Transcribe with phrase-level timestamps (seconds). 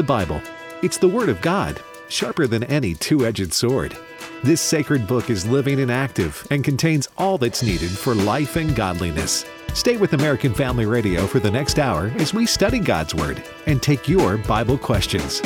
[0.00, 0.40] the Bible.
[0.82, 1.78] It's the Word of God,
[2.08, 3.94] sharper than any two edged sword.
[4.42, 8.74] This sacred book is living and active and contains all that's needed for life and
[8.74, 9.44] godliness.
[9.74, 13.82] Stay with American Family Radio for the next hour as we study God's Word and
[13.82, 15.42] take your Bible questions.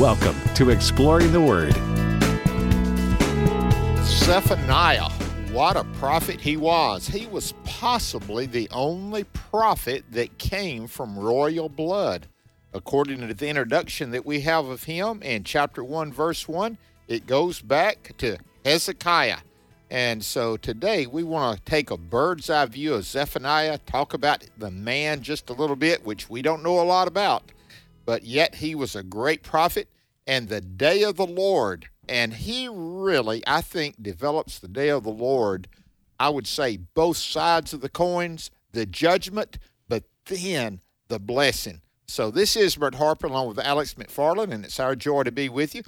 [0.00, 1.72] Welcome to Exploring the Word.
[4.04, 5.10] Zephaniah,
[5.52, 7.06] what a prophet he was.
[7.06, 12.26] He was possibly the only prophet that came from royal blood.
[12.74, 17.26] According to the introduction that we have of him in chapter 1, verse 1, it
[17.26, 19.38] goes back to Hezekiah.
[19.90, 24.46] And so today we want to take a bird's eye view of Zephaniah, talk about
[24.56, 27.52] the man just a little bit, which we don't know a lot about,
[28.06, 29.88] but yet he was a great prophet
[30.26, 31.90] and the day of the Lord.
[32.08, 35.68] And he really, I think, develops the day of the Lord.
[36.18, 39.58] I would say both sides of the coins, the judgment,
[39.88, 41.81] but then the blessing.
[42.06, 45.48] So this is Bert Harper along with Alex McFarland, and it's our joy to be
[45.48, 45.82] with you.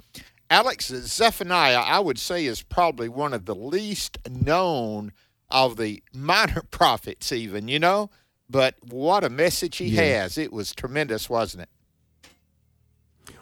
[0.49, 5.11] Alex Zephaniah, I would say, is probably one of the least known
[5.49, 8.09] of the minor prophets, even, you know?
[8.49, 10.21] But what a message he Yeah.
[10.21, 10.37] has.
[10.37, 11.69] It was tremendous, wasn't it?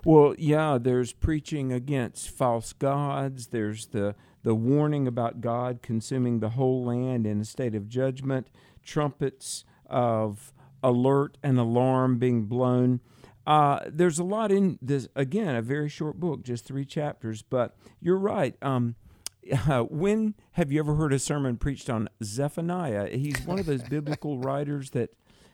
[0.06, 3.48] Well, yeah, there's preaching against false gods.
[3.48, 8.48] There's the the warning about God consuming the whole land in a state of judgment.
[8.84, 10.53] Trumpets of
[10.84, 13.00] alert and alarm being blown.
[13.46, 15.08] Uh, there's a lot in this.
[15.16, 17.42] Again, a very short book, just three chapters.
[17.42, 18.56] But you're right.
[18.62, 18.96] Um,
[19.90, 23.10] when have you ever heard a sermon preached on Zephaniah?
[23.10, 25.12] He's one of those biblical writers that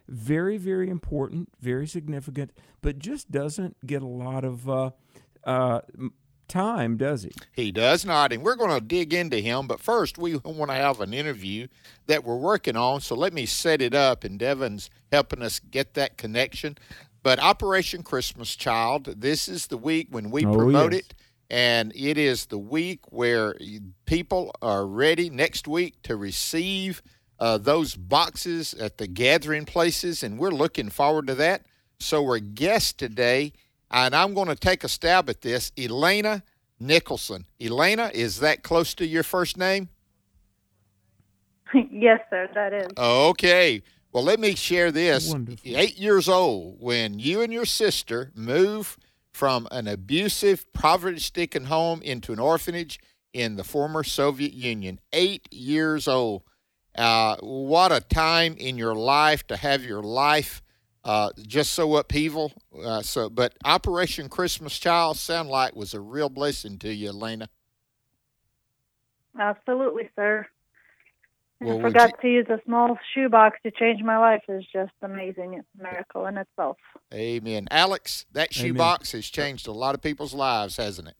[0.08, 4.92] very, very important, very significant, but just doesn't get a lot of uh,
[5.44, 5.82] uh,
[6.50, 7.32] time, does he?
[7.54, 9.68] He does not, and we're going to dig into him.
[9.68, 11.68] But first, we want to have an interview
[12.08, 13.00] that we're working on.
[13.02, 16.78] So let me set it up, and Devin's helping us get that connection.
[17.24, 21.02] But Operation Christmas Child, this is the week when we Oh, promote yes.
[21.02, 21.14] it,
[21.50, 23.56] and it is the week where
[24.06, 27.02] people are ready next week to receive
[27.40, 31.66] uh, those boxes at the gathering places, and we're looking forward to that.
[32.00, 33.52] So we're guests today,
[33.92, 35.72] and I'm going to take a stab at this.
[35.78, 36.44] Elena
[36.80, 37.46] Nicholson.
[37.60, 39.90] Elena, is that close to your first name?
[41.92, 42.88] yes, sir, that is.
[42.98, 43.82] Okay.
[44.12, 45.32] Well, let me share this.
[45.32, 45.78] Wonderful.
[45.78, 48.98] Eight years old, when you and your sister move
[49.32, 53.00] from an abusive, poverty stricken home into an orphanage
[53.34, 55.00] in the former Soviet Union.
[55.14, 56.44] Eight years old.
[56.98, 60.62] Uh, what a time in your life to have your life
[61.04, 62.54] uh, just so upheaval.
[62.84, 67.50] Uh, so, but Operation Christmas Child sound like was a real blessing to you, Elena.
[69.40, 70.48] Absolutely, sir.
[71.62, 74.94] Well, I would forgot to use a small shoebox to change my life is just
[75.02, 75.56] amazing.
[75.56, 76.78] It's a miracle in itself.
[77.14, 77.68] Amen.
[77.70, 78.70] Alex, that Amen.
[78.70, 81.16] shoebox has changed a lot of people's lives, hasn't it?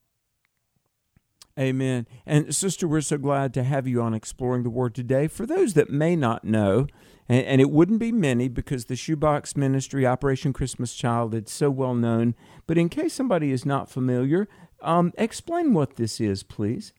[1.60, 2.08] Amen.
[2.26, 5.28] And sister, we're so glad to have you on Exploring the Word today.
[5.28, 6.88] For those that may not know,
[7.30, 11.70] and, and it wouldn't be many because the Shoebox Ministry, Operation Christmas Child, it's so
[11.70, 12.34] well known.
[12.68, 14.48] But in case somebody is not familiar,
[14.82, 16.94] um, explain what this is, please.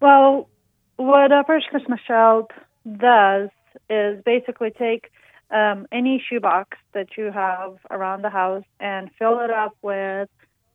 [0.00, 0.50] Well,
[0.96, 2.50] what Operation Christmas Child
[2.98, 3.48] does
[3.88, 5.10] is basically take
[5.50, 10.28] um, any shoebox that you have around the house and fill it up with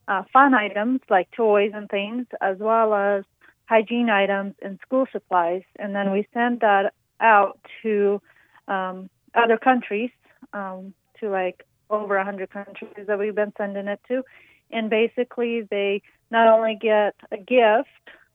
[0.08, 3.24] uh, fun items like toys and things, as well as
[3.66, 5.62] hygiene items and school supplies.
[5.78, 8.22] And then we send that out to
[8.68, 10.12] um, other countries,
[10.54, 14.24] um, to like over a 100 countries that we've been sending it to.
[14.72, 17.88] And basically, they not only get a gift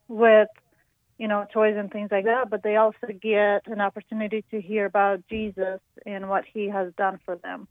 [0.09, 0.49] with
[1.19, 4.85] you know, toys and things like that, but they also get an opportunity to hear
[4.85, 7.69] about Jesus and what he has done for them.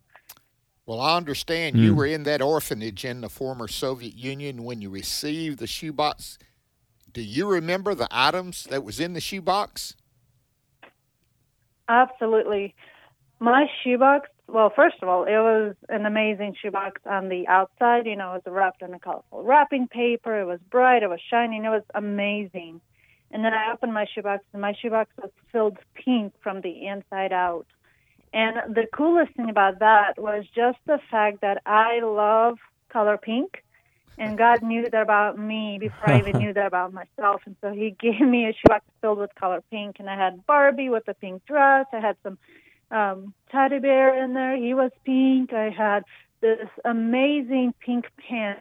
[0.85, 1.97] Well, I understand you Hmm.
[1.97, 6.38] were in that orphanage in the former Soviet Union when you received the shoebox.
[7.12, 9.96] Do you remember the items that was in the shoebox?
[11.89, 12.75] Absolutely.
[13.39, 18.05] My shoebox, well, first of all, it was an amazing shoebox on the outside.
[18.05, 20.40] You know, it was wrapped in a colorful wrapping paper.
[20.40, 21.03] It was bright.
[21.03, 21.66] It was shining.
[21.66, 22.79] It was amazing.
[23.31, 27.34] And then I opened my shoebox, and my shoebox was filled pink from the inside
[27.34, 27.66] out.
[28.31, 32.59] And the coolest thing about that was just the fact that I love
[32.90, 33.62] color pink.
[34.17, 37.41] And God knew that about me before I even knew that about myself.
[37.45, 39.97] And so He gave me a shoebox filled with color pink.
[39.99, 41.87] And I had Barbie with a pink dress.
[41.91, 42.37] I had some
[42.91, 44.55] um, teddy bear in there.
[44.55, 45.51] He was pink.
[45.53, 46.03] I had
[46.41, 48.57] this amazing pink pen.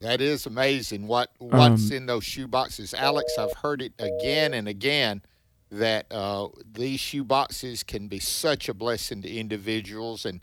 [0.00, 1.06] That is amazing.
[1.06, 3.38] What what's Um, in those shoe boxes, Alex?
[3.38, 5.22] I've heard it again and again
[5.70, 10.42] that uh, these shoe boxes can be such a blessing to individuals, and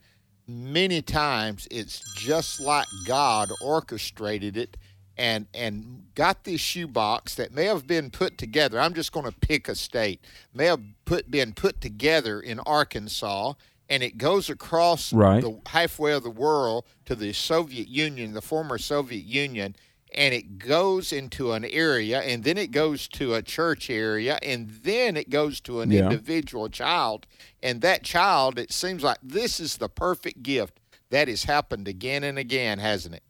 [0.50, 4.78] many times it's just like God orchestrated it
[5.18, 8.80] and and got this shoebox that may have been put together.
[8.80, 10.24] I'm just going to pick a state.
[10.54, 13.54] May have put been put together in Arkansas
[13.90, 15.42] and it goes across right.
[15.42, 19.76] the halfway of the world to the Soviet Union, the former Soviet Union,
[20.16, 24.70] and it goes into an area and then it goes to a church area and
[24.84, 26.04] then it goes to an Yeah.
[26.06, 27.28] individual child
[27.62, 30.80] and that child it seems like this is the perfect gift
[31.12, 33.24] that has happened again and again hasn't it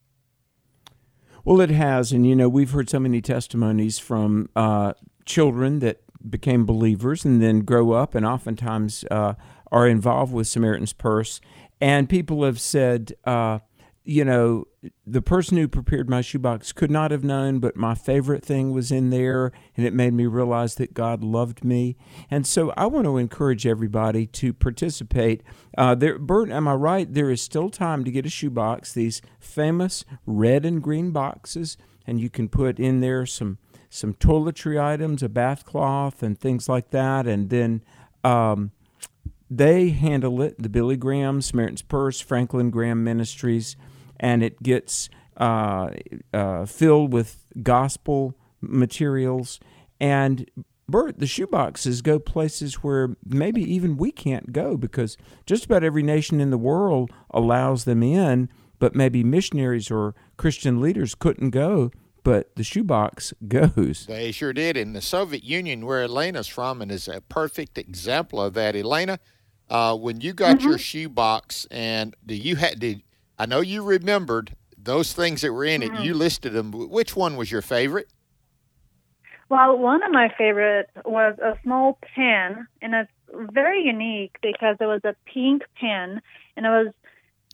[1.45, 4.93] Well, it has, and you know we've heard so many testimonies from uh,
[5.25, 9.33] children that became believers and then grow up, and oftentimes uh,
[9.71, 11.39] are involved with Samaritan's Purse.
[11.79, 13.59] And people have said, uh,
[14.03, 14.65] you know,
[15.05, 18.91] the person who prepared my shoebox could not have known, but my favorite thing was
[18.91, 21.97] in there, and it made me realize that God loved me.
[22.31, 25.43] And so I want to encourage everybody to participate.
[25.77, 27.13] Uh, there, Bert, am I right?
[27.13, 28.93] There is still time to get a shoebox.
[28.93, 31.75] These famous red and green boxes,
[32.07, 33.57] and you can put in there some
[33.91, 37.83] some toiletry items, a bath cloth, and things like that, and then.
[38.23, 38.71] Um,
[39.51, 43.75] they handle it, the Billy Graham, Samaritan's Purse, Franklin Graham Ministries,
[44.19, 45.89] and it gets uh,
[46.33, 49.59] uh, filled with gospel materials.
[49.99, 50.49] And
[50.87, 56.03] Bert, the shoeboxes go places where maybe even we can't go because just about every
[56.03, 58.49] nation in the world allows them in,
[58.79, 61.91] but maybe missionaries or Christian leaders couldn't go.
[62.23, 64.05] But the shoebox goes.
[64.07, 68.41] they sure did in the soviet union where elena's from and is a perfect example
[68.41, 69.19] of that elena
[69.69, 73.03] uh, when you got your shoebox and do you had did
[73.39, 76.03] i know you remembered those things that were in it mm-hmm.
[76.03, 78.07] you listed them which one was your favorite
[79.49, 83.11] Well, one of my favorites was a small pen, and it's
[83.51, 86.21] very unique because it was a pink pen,
[86.55, 86.93] and it was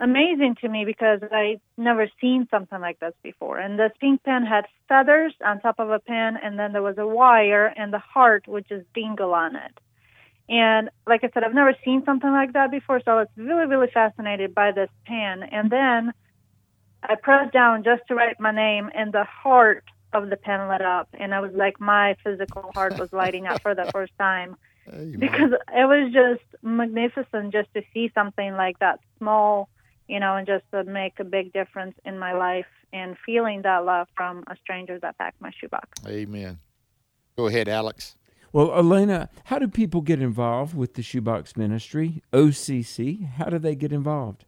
[0.01, 3.59] amazing to me because I never seen something like this before.
[3.59, 6.97] And this pink pen had feathers on top of a pen, and then there was
[6.97, 9.79] a wire and the heart, which is dingle on it.
[10.47, 13.65] And like I said, I've never seen something like that before, so I was really,
[13.65, 15.43] really fascinated by this pen.
[15.43, 16.13] And then
[17.01, 19.83] I pressed down just to write my name, and the heart
[20.13, 23.61] of the pen lit up, and I was like, my physical heart was lighting up
[23.61, 24.55] for the first time
[24.85, 29.67] because it was just magnificent just to see something like that small,
[30.07, 33.83] you know, and just to make a big difference in my life and feeling that
[33.83, 35.89] love from a stranger that packed my shoebox.
[36.07, 36.57] amen
[37.35, 38.15] go ahead alex
[38.55, 43.29] Well, Elena, how do people get involved with the Shoebox Ministry, OCC?
[43.31, 44.45] How do they get involved?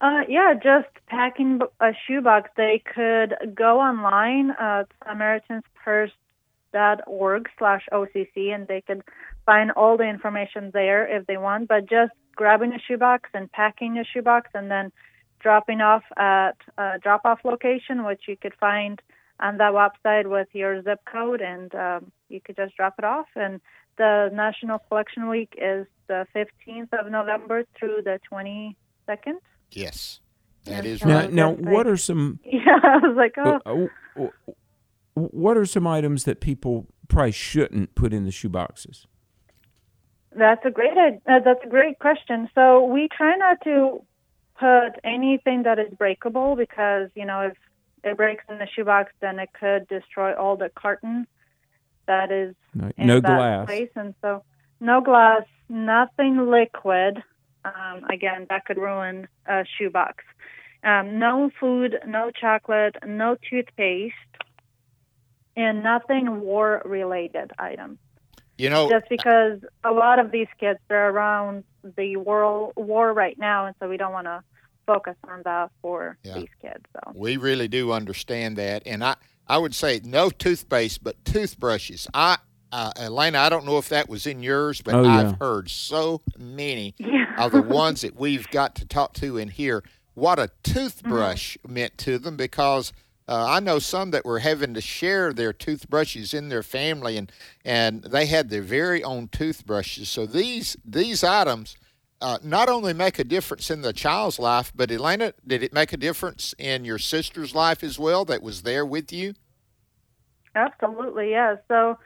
[0.00, 2.50] Uh, yeah, just packing a shoebox.
[2.56, 9.02] They could go online at SamaritansPurse.org slash OCC and they could
[9.44, 11.66] find all the information there if they want.
[11.66, 14.92] But just grabbing a shoebox and packing a shoebox and then
[15.40, 19.02] dropping off at a drop off location, which you could find
[19.40, 23.26] on that website with your zip code, and um, you could just drop it off.
[23.36, 23.60] And
[23.96, 29.34] the National Collection Week is the 15th of November through the 22nd.
[29.72, 30.20] yes
[30.64, 30.90] that Yeah.
[30.92, 34.24] is So Now, right now, what are some Yeah, I was like, oh, uh, uh,
[34.24, 34.50] uh,
[35.14, 39.06] what are some items that people probably shouldn't put in the shoeboxes?
[40.36, 42.48] that's a great uh, that's a great question.
[42.54, 44.04] So we try not to
[44.58, 47.56] put anything that is breakable because you know if
[48.04, 51.26] it breaks in the shoebox, then it could destroy all the carton
[52.06, 53.66] that is No, in no that glass.
[53.66, 53.90] place.
[53.94, 54.42] And so
[54.80, 57.22] no glass, nothing liquid.
[57.64, 60.24] Um, again, that could ruin a shoebox.
[60.82, 64.14] Um, no food, no chocolate, no toothpaste,
[65.56, 67.98] and nothing war-related items.
[68.56, 71.64] you know Just because a lot of these kids are around
[71.96, 74.42] the world war right now, and so we don't want to
[74.88, 76.34] focus on that for Yeah.
[76.38, 76.84] these kids.
[76.94, 79.14] So We really do understand that, and I
[79.46, 82.08] I would say no toothpaste, but toothbrushes.
[82.12, 82.38] I
[82.70, 85.16] uh, Elena, I don't know if that was in yours, but Oh, yeah.
[85.20, 89.48] I've heard so many yeah, of the ones that we've got to talk to in
[89.48, 89.82] here
[90.14, 92.92] what a toothbrush meant to them because.
[93.30, 97.30] Uh, I know some that were having to share their toothbrushes in their family, and,
[97.62, 100.08] and they had their very own toothbrushes.
[100.08, 101.76] So these these items
[102.20, 105.92] uh, not only make a difference in the child's life, but Elena, did it make
[105.92, 109.34] a difference in your sister's life as well that was there with you?
[110.54, 111.58] Absolutely, yes.
[111.68, 111.98] So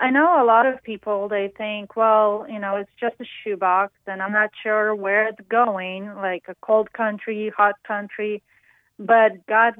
[0.00, 3.92] I know a lot of people they think, well, you know, it's just a shoebox
[4.06, 8.42] and I'm not sure where it's going, like a cold country, hot country,
[8.98, 9.74] but God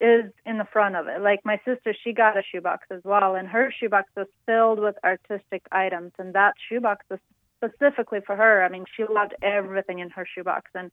[0.00, 1.20] is in the front of it.
[1.20, 4.94] Like my sister, she got a shoebox as well and her shoebox was filled with
[5.04, 7.18] artistic items and that shoebox was
[7.58, 8.64] specifically for her.
[8.64, 10.90] I mean, she loved everything in her shoebox, and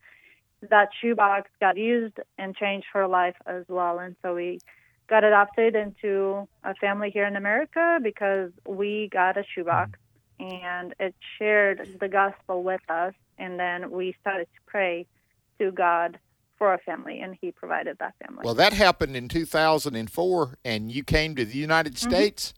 [0.69, 3.99] that shoebox got used and changed her life as well.
[3.99, 4.59] And so we
[5.07, 9.99] got adopted into a family here in America because we got a shoebox
[10.39, 13.13] and it shared the gospel with us.
[13.37, 15.05] And then we started to pray
[15.59, 16.19] to God
[16.57, 18.41] for a family, and He provided that family.
[18.45, 22.09] Well, that happened in 2004, and you came to the United mm-hmm.
[22.09, 22.53] States?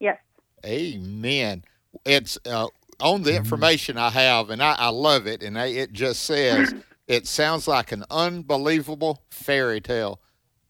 [0.00, 0.18] Yes.
[0.64, 1.64] Amen.
[2.04, 2.68] It's uh,
[3.00, 6.74] on the information I have, and I, I love it, and I, it just says
[7.06, 10.20] it sounds like an unbelievable fairy tale,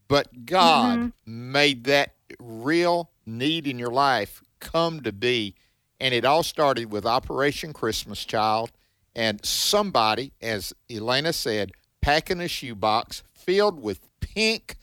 [0.08, 1.52] but God mm-hmm.
[1.52, 5.54] made that real need in your life come to be.
[5.98, 8.70] And it all started with Operation Christmas Child
[9.14, 14.76] and somebody, as Elena said, packing a shoebox filled with pink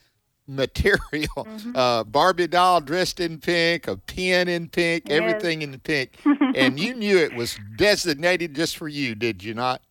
[0.46, 1.00] material,
[1.36, 1.76] mm-hmm.
[1.76, 5.20] uh, Barbie doll dressed in pink, a pen in pink, yes.
[5.20, 6.18] everything in the pink,
[6.54, 9.82] and you knew it was designated just for you, did you not?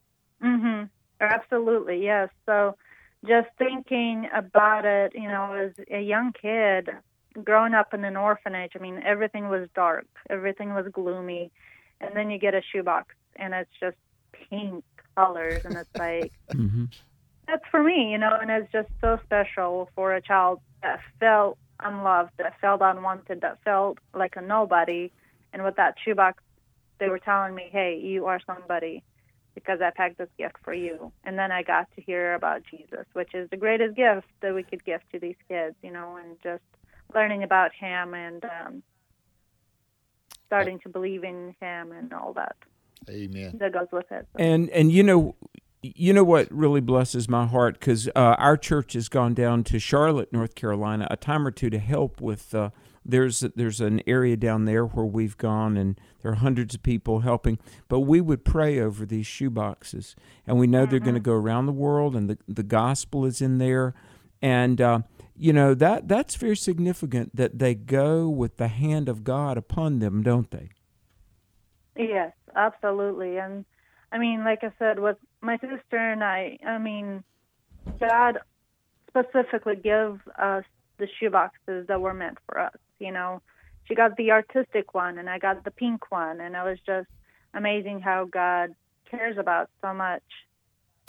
[0.42, 0.84] Mm-hmm.
[1.20, 2.28] Absolutely, yes.
[2.46, 2.76] So,
[3.26, 6.90] just thinking about it, you know, as a young kid
[7.42, 11.50] growing up in an orphanage, I mean, everything was dark, everything was gloomy,
[12.00, 13.96] and then you get a shoebox, and it's just
[14.32, 14.84] pink
[15.16, 16.32] colors, and it's like.
[16.52, 16.84] mm-hmm
[17.46, 21.58] that's for me, you know, and it's just so special for a child that felt
[21.80, 25.10] unloved, that felt unwanted, that felt like a nobody.
[25.52, 26.42] And with that shoebox,
[26.98, 29.02] they were telling me, hey, you are somebody
[29.54, 31.12] because I packed this gift for you.
[31.24, 34.62] And then I got to hear about Jesus, which is the greatest gift that we
[34.62, 36.62] could give to these kids, you know, and just
[37.14, 38.82] learning about him and um,
[40.46, 42.56] starting to believe in him and all that.
[43.08, 43.56] Amen.
[43.58, 44.26] That goes with it.
[44.36, 45.34] And and you know,
[45.94, 49.78] you know what really blesses my heart because uh, our church has gone down to
[49.78, 52.54] Charlotte, North Carolina, a time or two to help with.
[52.54, 52.70] Uh,
[53.04, 57.20] there's there's an area down there where we've gone, and there are hundreds of people
[57.20, 57.58] helping.
[57.88, 60.90] But we would pray over these shoe boxes, and we know mm-hmm.
[60.90, 63.94] they're going to go around the world, and the the gospel is in there,
[64.40, 65.00] and uh,
[65.36, 69.98] you know that that's very significant that they go with the hand of God upon
[69.98, 70.70] them, don't they?
[71.94, 73.66] Yes, absolutely, and
[74.10, 77.22] I mean, like I said, with my sister and I, I mean,
[78.00, 78.38] God
[79.08, 80.64] specifically gives us
[80.98, 82.76] the shoeboxes that were meant for us.
[82.98, 83.42] You know,
[83.84, 87.08] she got the artistic one, and I got the pink one, and it was just
[87.52, 88.74] amazing how God
[89.10, 90.22] cares about so much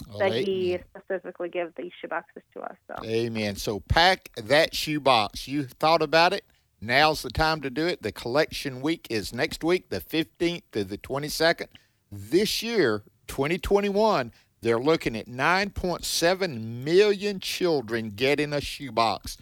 [0.09, 0.45] well, that amen.
[0.45, 2.75] He specifically gives these shoeboxes to us.
[2.87, 3.05] So.
[3.05, 3.55] Amen.
[3.55, 5.47] So pack that shoebox.
[5.47, 6.45] You thought about it.
[6.81, 8.01] Now's the time to do it.
[8.01, 11.67] The collection week is next week, the 15th to the 22nd.
[12.11, 19.37] This year, 2021, they're looking at 9.7 million children getting a shoebox.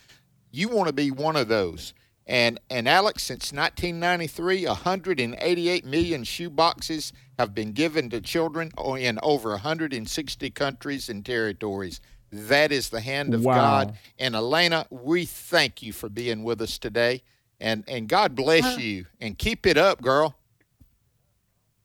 [0.52, 1.94] You want to be one of those.
[2.26, 9.50] And and Alex, since 1993, 188 million shoeboxes have been given to children in over
[9.50, 12.00] 160 countries and territories.
[12.32, 13.56] That is the hand of wow.
[13.56, 13.98] God.
[14.18, 17.24] And Elena, we thank you for being with us today.
[17.60, 20.36] And and God bless uh, you and keep it up, girl.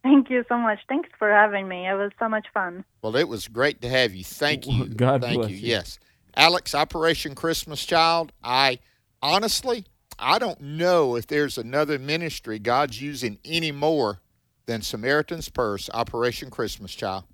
[0.03, 0.79] Thank you so much.
[0.89, 1.87] Thanks for having me.
[1.87, 2.85] It was so much fun.
[3.03, 4.25] Well, it was great to have you.
[4.25, 4.87] Thank you.
[4.89, 5.57] God Thank bless you.
[5.57, 5.69] you.
[5.69, 5.99] Yes.
[6.37, 8.79] Alex, Operation Christmas Child, I
[9.21, 9.85] honestly,
[10.19, 14.21] I don't know if there's another ministry God's using any more
[14.67, 17.25] than Samaritan's Purse, Operation Christmas Child.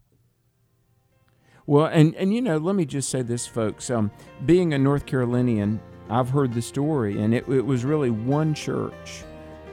[1.66, 3.90] Well, and, and you know, let me just say this, folks.
[3.90, 4.10] Um,
[4.46, 5.80] being a North Carolinian,
[6.10, 9.24] I've heard the story, and it, it was really one church.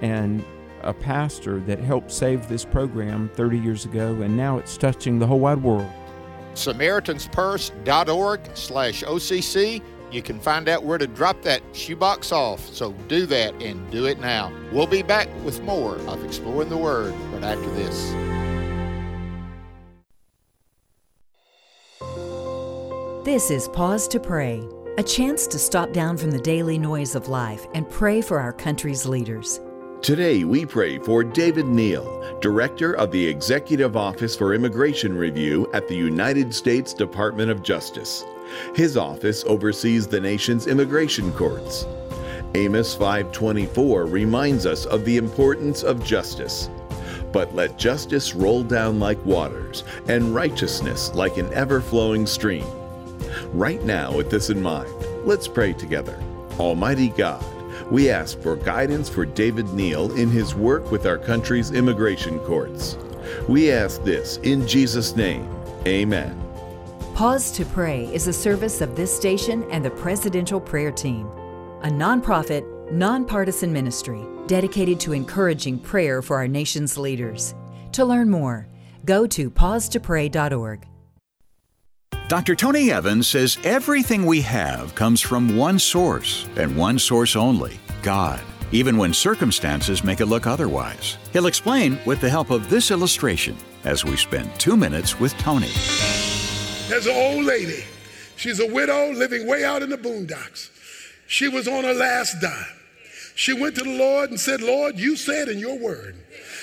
[0.01, 0.43] And
[0.83, 5.27] a pastor that helped save this program 30 years ago, and now it's touching the
[5.27, 5.89] whole wide world.
[6.53, 9.81] SamaritansPurse.org slash OCC.
[10.11, 14.05] You can find out where to drop that shoebox off, so do that and do
[14.05, 14.51] it now.
[14.73, 18.11] We'll be back with more of Exploring the Word right after this.
[23.23, 27.29] This is Pause to Pray, a chance to stop down from the daily noise of
[27.29, 29.61] life and pray for our country's leaders.
[30.01, 35.87] Today, we pray for David Neal, Director of the Executive Office for Immigration Review at
[35.87, 38.25] the United States Department of Justice.
[38.73, 41.85] His office oversees the nation's immigration courts.
[42.55, 46.67] Amos 5:24 reminds us of the importance of justice.
[47.31, 52.65] But let justice roll down like waters and righteousness like an ever-flowing stream.
[53.53, 54.89] Right now, with this in mind,
[55.25, 56.17] let's pray together.
[56.57, 57.45] Almighty God,
[57.91, 62.97] we ask for guidance for David Neal in his work with our country's immigration courts.
[63.47, 65.47] We ask this in Jesus' name.
[65.85, 66.41] Amen.
[67.13, 71.27] Pause to Pray is a service of this station and the Presidential Prayer Team,
[71.83, 77.53] a nonprofit, nonpartisan ministry dedicated to encouraging prayer for our nation's leaders.
[77.91, 78.67] To learn more,
[79.05, 80.87] go to pausetopray.org.
[82.31, 82.55] Dr.
[82.55, 88.39] Tony Evans says everything we have comes from one source and one source only God,
[88.71, 91.17] even when circumstances make it look otherwise.
[91.33, 95.71] He'll explain with the help of this illustration as we spend two minutes with Tony.
[96.87, 97.83] There's an old lady.
[98.37, 100.69] She's a widow living way out in the boondocks.
[101.27, 102.77] She was on her last dime.
[103.35, 106.15] She went to the Lord and said, Lord, you said in your word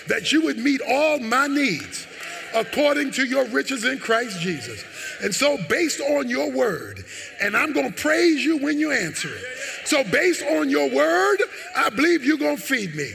[0.08, 2.06] that you would meet all my needs
[2.54, 4.82] according to your riches in Christ Jesus.
[5.22, 7.04] And so, based on your word,
[7.40, 9.44] and I'm going to praise you when you answer it.
[9.86, 11.38] So, based on your word,
[11.76, 13.12] I believe you're going to feed me.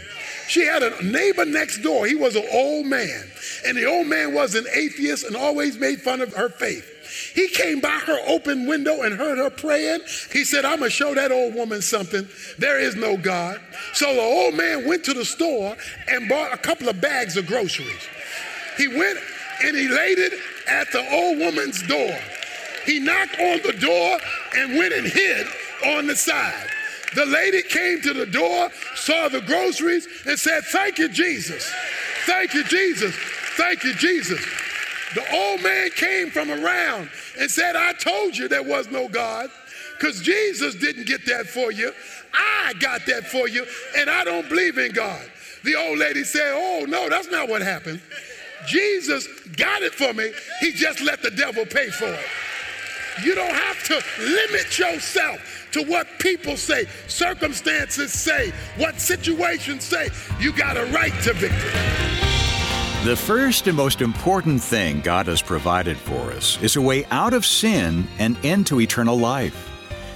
[0.47, 2.05] She had a neighbor next door.
[2.05, 3.25] He was an old man.
[3.65, 6.89] And the old man was an atheist and always made fun of her faith.
[7.33, 10.01] He came by her open window and heard her praying.
[10.31, 12.27] He said, I'm going to show that old woman something.
[12.57, 13.61] There is no God.
[13.93, 15.75] So the old man went to the store
[16.07, 18.07] and bought a couple of bags of groceries.
[18.77, 19.19] He went
[19.63, 20.33] and he laid it
[20.67, 22.17] at the old woman's door.
[22.85, 24.19] He knocked on the door
[24.55, 25.47] and went and hid
[25.85, 26.67] on the side.
[27.15, 31.71] The lady came to the door, saw the groceries, and said, Thank you, Jesus.
[32.25, 33.15] Thank you, Jesus.
[33.55, 34.43] Thank you, Jesus.
[35.13, 39.51] The old man came from around and said, I told you there was no God
[39.97, 41.93] because Jesus didn't get that for you.
[42.33, 43.65] I got that for you,
[43.95, 45.21] and I don't believe in God.
[45.63, 48.01] The old lady said, Oh, no, that's not what happened.
[48.67, 50.31] Jesus got it for me.
[50.59, 52.25] He just let the devil pay for it.
[53.23, 60.09] You don't have to limit yourself to what people say, circumstances say, what situations say.
[60.39, 61.71] You got a right to victory.
[63.05, 67.33] The first and most important thing God has provided for us is a way out
[67.33, 69.69] of sin and into eternal life.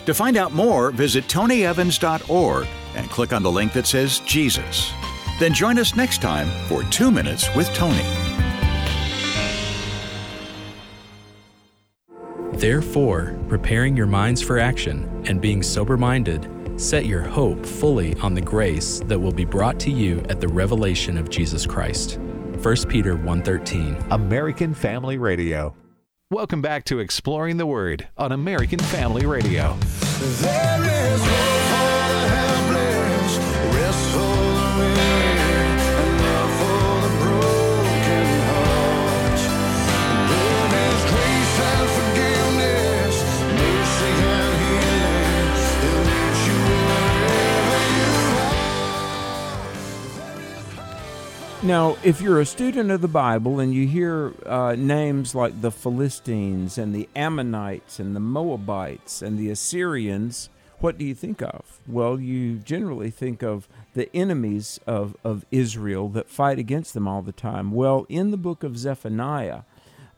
[0.06, 4.92] To find out more, visit tonyevans.org and click on the link that says Jesus.
[5.40, 8.37] Then join us next time for Two Minutes with Tony.
[12.58, 18.34] Therefore, preparing your minds for action and being sober minded, set your hope fully on
[18.34, 22.18] the grace that will be brought to you at the revelation of Jesus Christ.
[22.18, 25.76] 1 Peter 1:13 American Family Radio.
[26.32, 29.78] Welcome back to Exploring the Word on American Family Radio.
[51.64, 55.72] Now, if you're a student of the Bible and you hear uh, names like the
[55.72, 61.80] Philistines and the Ammonites and the Moabites and the Assyrians, what do you think of?
[61.88, 67.24] Well, you generally think of the enemies of, of Israel that fight against them all
[67.24, 67.72] the time.
[67.72, 69.62] Well, in the book of Zephaniah,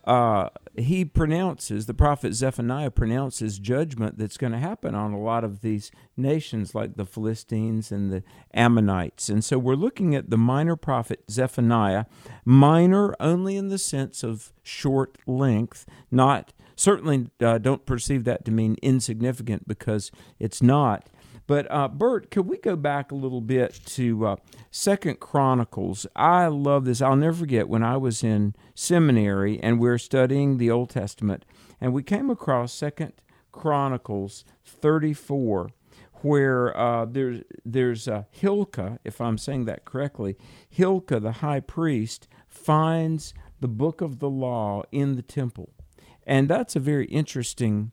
[0.10, 5.44] uh, he pronounces, the prophet Zephaniah pronounces judgment that's going to happen on a lot
[5.44, 9.30] of these nations like the Philistines and the Ammonites.
[9.30, 12.06] And so we're looking at the minor prophet Zephaniah,
[12.44, 18.52] minor only in the sense of short length, not certainly uh, don't perceive that to
[18.52, 21.08] mean insignificant because it's not.
[21.50, 24.36] But uh, Bert, could we go back a little bit to uh,
[24.70, 26.06] Second Chronicles?
[26.16, 27.02] I love this.
[27.02, 31.46] I'll never forget when I was in seminary and we are studying the Old Testament,
[31.82, 33.14] and we came across Second
[33.52, 35.72] Chronicles 34,
[36.22, 40.38] where uh, there's there's uh, Hilkiah, if I'm saying that correctly,
[40.70, 45.74] Hilkiah the high priest finds the book of the law in the temple,
[46.28, 47.92] and that's a very interesting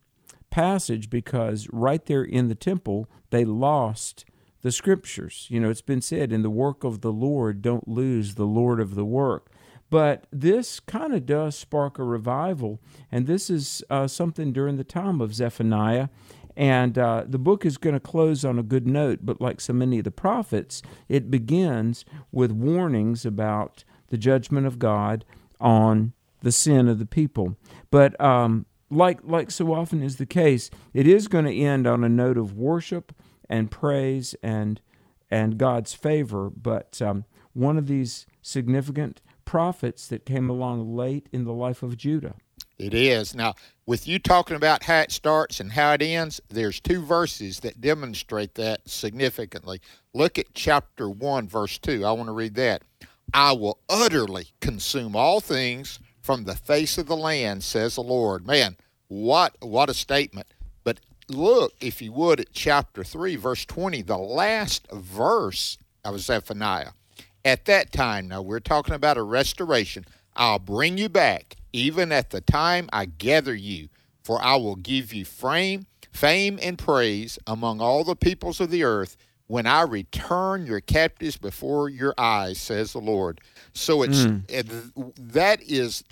[0.56, 4.24] passage because right there in the temple they lost
[4.62, 5.46] the scriptures.
[5.50, 8.80] You know, it's been said, in the work of the Lord, don't lose the Lord
[8.80, 9.50] of the work.
[9.90, 12.80] But this kind of does spark a revival,
[13.12, 16.08] and this is uh, something during the time of Zephaniah.
[16.56, 19.74] And uh, the book is going to close on a good note, but like so
[19.74, 25.26] many of the prophets, it begins with warnings about the judgment of God
[25.60, 27.56] on the sin of the people.
[27.90, 32.04] But um, like like so often is the case, it is going to end on
[32.04, 33.12] a note of worship
[33.48, 34.80] and praise and
[35.30, 36.50] and God's favor.
[36.50, 41.96] But um, one of these significant prophets that came along late in the life of
[41.96, 42.34] Judah.
[42.78, 43.34] It is.
[43.34, 43.54] Now,
[43.86, 47.80] with you talking about how it starts and how it ends, there's two verses that
[47.80, 49.80] demonstrate that significantly.
[50.12, 52.04] Look at chapter 1, verse 2.
[52.04, 52.82] I want to read that.
[53.32, 58.44] I will utterly consume all things from the face of the land, says the Lord.
[58.44, 60.48] Man, what what a statement.
[60.82, 66.90] But look, if you would, at chapter 3, verse 20, the last verse of Zephaniah.
[67.44, 72.30] At that time, now we're talking about a restoration, I'll bring you back, even at
[72.30, 73.88] the time I gather you,
[74.24, 78.82] for I will give you fame, fame and praise among all the peoples of the
[78.82, 79.16] earth
[79.48, 83.40] when I return your captives before your eyes, says the Lord.
[83.72, 85.12] So it's mm.
[85.18, 86.04] that is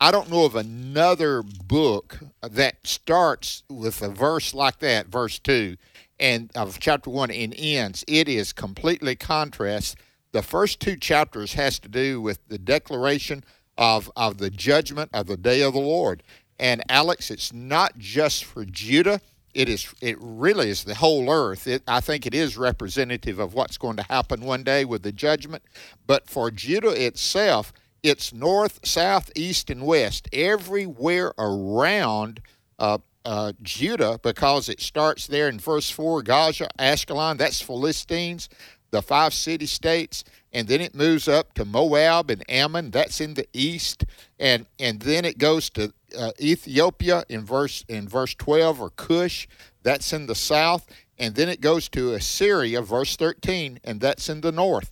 [0.00, 5.76] I don't know of another book that starts with a verse like that, verse 2,
[6.20, 8.04] and of chapter 1 and ends.
[8.06, 9.96] It is completely contrast.
[10.30, 13.42] The first two chapters has to do with the declaration
[13.76, 16.22] of, of the judgment of the day of the Lord.
[16.60, 19.20] And Alex, it's not just for Judah.
[19.54, 19.92] It is.
[20.00, 21.66] It really is the whole earth.
[21.66, 25.12] It, I think it is representative of what's going to happen one day with the
[25.12, 25.62] judgment.
[26.06, 32.40] But for Judah itself, it's north, south, east, and west, everywhere around
[32.78, 38.48] uh, uh, Judah, because it starts there in verse 4 Gaza, Ashkelon, that's Philistines,
[38.90, 43.34] the five city states, and then it moves up to Moab and Ammon, that's in
[43.34, 44.04] the east,
[44.38, 49.48] and and then it goes to uh, Ethiopia in verse in verse 12 or Cush,
[49.82, 50.86] that's in the south,
[51.18, 54.90] and then it goes to Assyria, verse 13, and that's in the north.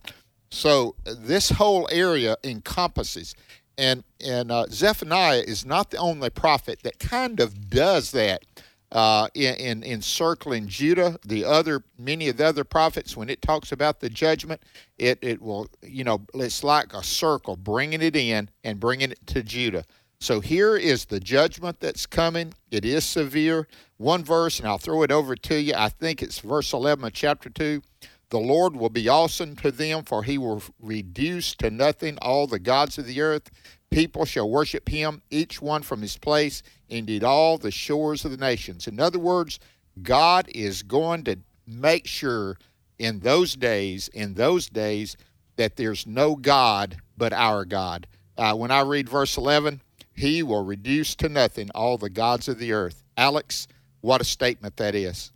[0.49, 3.35] So this whole area encompasses,
[3.77, 8.43] and and uh, Zephaniah is not the only prophet that kind of does that.
[8.89, 13.73] Uh, in, in encircling Judah, the other many of the other prophets, when it talks
[13.73, 14.63] about the judgment,
[14.97, 19.27] it it will you know it's like a circle, bringing it in and bringing it
[19.27, 19.83] to Judah.
[20.19, 22.53] So here is the judgment that's coming.
[22.71, 23.67] It is severe.
[23.97, 25.73] One verse, and I'll throw it over to you.
[25.75, 27.81] I think it's verse 11 of chapter 2.
[28.29, 32.59] The Lord will be awesome to them, for he will reduce to nothing all the
[32.59, 33.49] gods of the earth.
[33.89, 38.37] People shall worship him, each one from his place, indeed all the shores of the
[38.37, 38.87] nations.
[38.87, 39.59] In other words,
[40.01, 42.57] God is going to make sure
[42.99, 45.15] in those days, in those days,
[45.55, 48.07] that there's no God but our God.
[48.37, 49.81] Uh, when I read verse 11,
[50.17, 53.03] he will reduce to nothing all the gods of the earth.
[53.15, 53.67] Alex,
[54.01, 55.31] what a statement that is.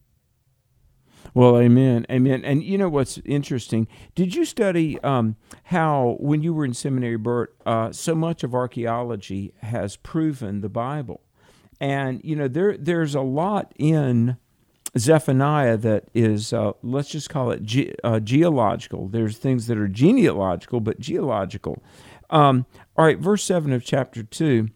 [1.34, 2.44] Well, amen, amen.
[2.44, 3.88] And you know what's interesting?
[4.16, 8.54] Did you study um, how, when you were in seminary, Bert, uh, so much of
[8.54, 11.22] archaeology has proven the Bible,
[11.80, 14.38] and you know there there's a lot in
[14.98, 19.08] Zephaniah that is, uh, let's just call it ge- uh, geological.
[19.08, 21.82] There's things that are genealogical, but geological.
[22.32, 22.66] Um,
[22.98, 24.70] all right, verse seven of chapter two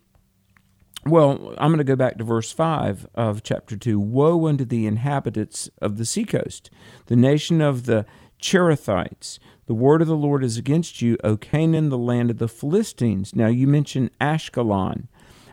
[1.07, 3.99] well, I'm going to go back to verse 5 of chapter 2.
[3.99, 6.71] Woe unto the inhabitants of the seacoast,
[7.05, 8.07] the nation of the
[8.41, 9.37] Cherethites.
[9.67, 13.35] The word of the Lord is against you, O Canaan, the land of the Philistines.
[13.35, 15.07] Now, you mentioned Ashkelon,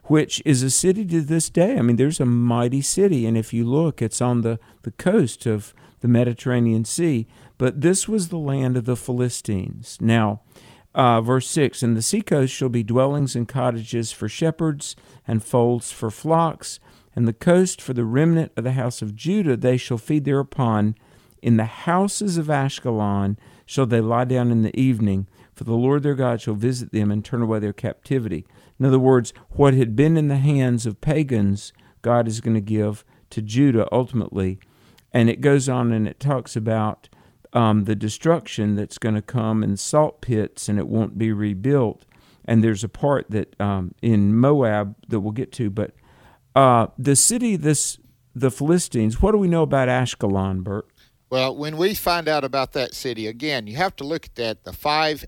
[0.05, 1.77] which is a city to this day.
[1.77, 5.45] I mean, there's a mighty city, and if you look, it's on the, the coast
[5.45, 7.27] of the Mediterranean Sea.
[7.59, 9.99] But this was the land of the Philistines.
[10.01, 10.41] Now,
[10.95, 15.93] uh, verse 6 And the seacoast shall be dwellings and cottages for shepherds, and folds
[15.93, 16.81] for flocks,
[17.15, 20.95] and the coast for the remnant of the house of Judah they shall feed thereupon.
[21.41, 26.03] In the houses of Ashkelon shall they lie down in the evening, for the Lord
[26.03, 28.47] their God shall visit them and turn away their captivity.
[28.79, 32.61] In other words, what had been in the hands of pagans, God is going to
[32.61, 34.59] give to Judah ultimately.
[35.13, 37.09] And it goes on and it talks about
[37.53, 42.05] um, the destruction that's going to come in salt pits and it won't be rebuilt.
[42.45, 45.93] And there's a part that um, in Moab that we'll get to, but
[46.55, 47.99] uh, the city, this
[48.35, 49.21] the Philistines.
[49.21, 50.87] What do we know about Ashkelon, Bert?
[51.31, 54.65] Well, when we find out about that city, again, you have to look at that.
[54.65, 55.25] The five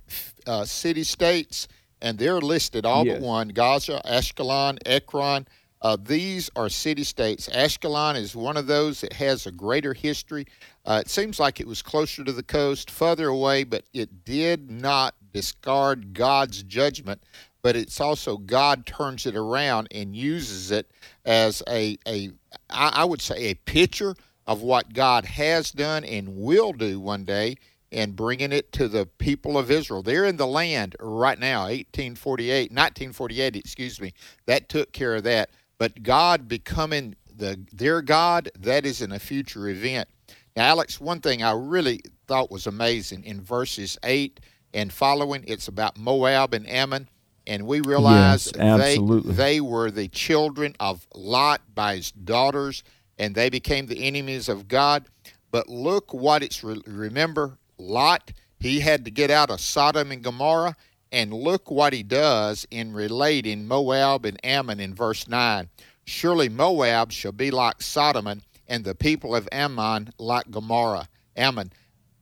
[0.46, 1.66] uh, city states,
[2.02, 3.18] and they're listed all yes.
[3.18, 5.46] but one: Gaza, Ashkelon, Ekron.
[5.84, 7.46] Uh, these are city states.
[7.50, 10.46] Ashkelon is one of those that has a greater history.
[10.86, 14.70] Uh, it seems like it was closer to the coast, further away, but it did
[14.70, 17.22] not discard God's judgment.
[17.60, 20.90] But it's also God turns it around and uses it
[21.26, 22.30] as a, a
[22.70, 24.14] I would say, a picture
[24.46, 27.56] of what God has done and will do one day
[27.92, 30.02] and bringing it to the people of Israel.
[30.02, 34.14] They're in the land right now, 1848, 1948, excuse me.
[34.46, 35.50] That took care of that.
[35.78, 40.08] But God becoming the their God, that is in a future event.
[40.56, 44.40] Now, Alex, one thing I really thought was amazing in verses 8
[44.72, 47.08] and following, it's about Moab and Ammon.
[47.46, 48.96] And we realize yes, they,
[49.32, 52.82] they were the children of Lot by his daughters,
[53.18, 55.06] and they became the enemies of God.
[55.50, 60.74] But look what it's remember Lot, he had to get out of Sodom and Gomorrah,
[61.14, 65.68] and look what he does in relating Moab and Ammon in verse 9.
[66.04, 71.08] Surely Moab shall be like Sodom, and the people of Ammon like Gomorrah.
[71.36, 71.72] Ammon.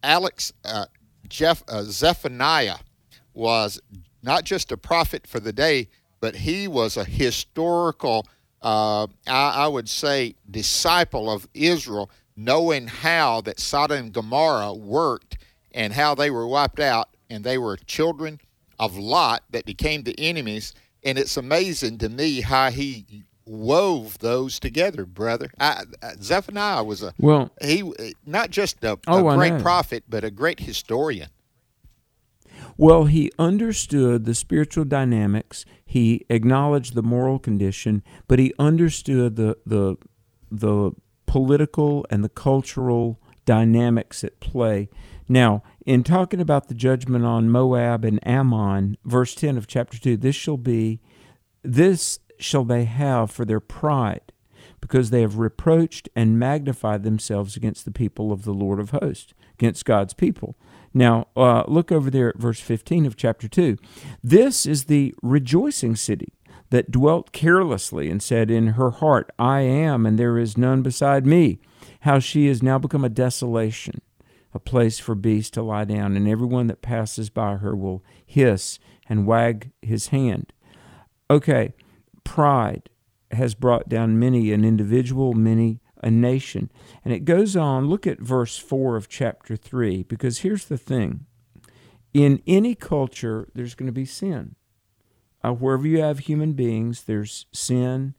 [0.02, 0.85] Alex, uh,
[1.26, 2.76] Jeff, uh, Zephaniah
[3.33, 3.81] was
[4.22, 5.88] not just a prophet for the day,
[6.20, 8.26] but he was a historical,
[8.61, 15.38] uh, I, I, would say, disciple of Israel, knowing how that Sodom and Gomorrah worked
[15.72, 18.38] and how they were wiped out, and they were children
[18.83, 20.75] of Lot that became the enemies.
[21.05, 25.51] And it's amazing to me how he wove those together, brother.
[25.59, 25.85] I,
[26.21, 27.92] Zephaniah was a well, he
[28.27, 31.29] not just a, oh, a great prophet, but a great historian.
[32.77, 35.64] Well, he understood the spiritual dynamics.
[35.85, 39.97] He acknowledged the moral condition, but he understood the the
[40.51, 40.92] the
[41.27, 44.88] political and the cultural dynamics at play.
[45.33, 50.18] Now, in talking about the judgment on Moab and Ammon, verse 10 of chapter 2,
[50.18, 51.01] this shall be
[51.62, 54.31] this shall they have for their pride,
[54.83, 59.33] because they have reproached and magnified themselves against the people of the Lord of hosts,
[59.55, 60.55] against God's people.
[60.92, 63.79] Now, uh, look over there at verse 15 of chapter 2.
[64.23, 66.35] This is the rejoicing city
[66.68, 71.25] that dwelt carelessly and said in her heart, I am, and there is none beside
[71.25, 71.59] me.
[72.01, 74.03] How she is now become a desolation,
[74.54, 78.78] a place for beasts to lie down, and everyone that passes by her will hiss
[79.08, 80.52] and wag his hand.
[81.30, 81.74] Okay,
[82.24, 82.90] pride
[83.30, 86.70] has brought down many an individual, many a nation.
[87.04, 91.26] And it goes on, look at verse 4 of chapter 3, because here's the thing
[92.12, 94.54] in any culture, there's going to be sin.
[95.42, 98.14] Uh, wherever you have human beings, there's sin,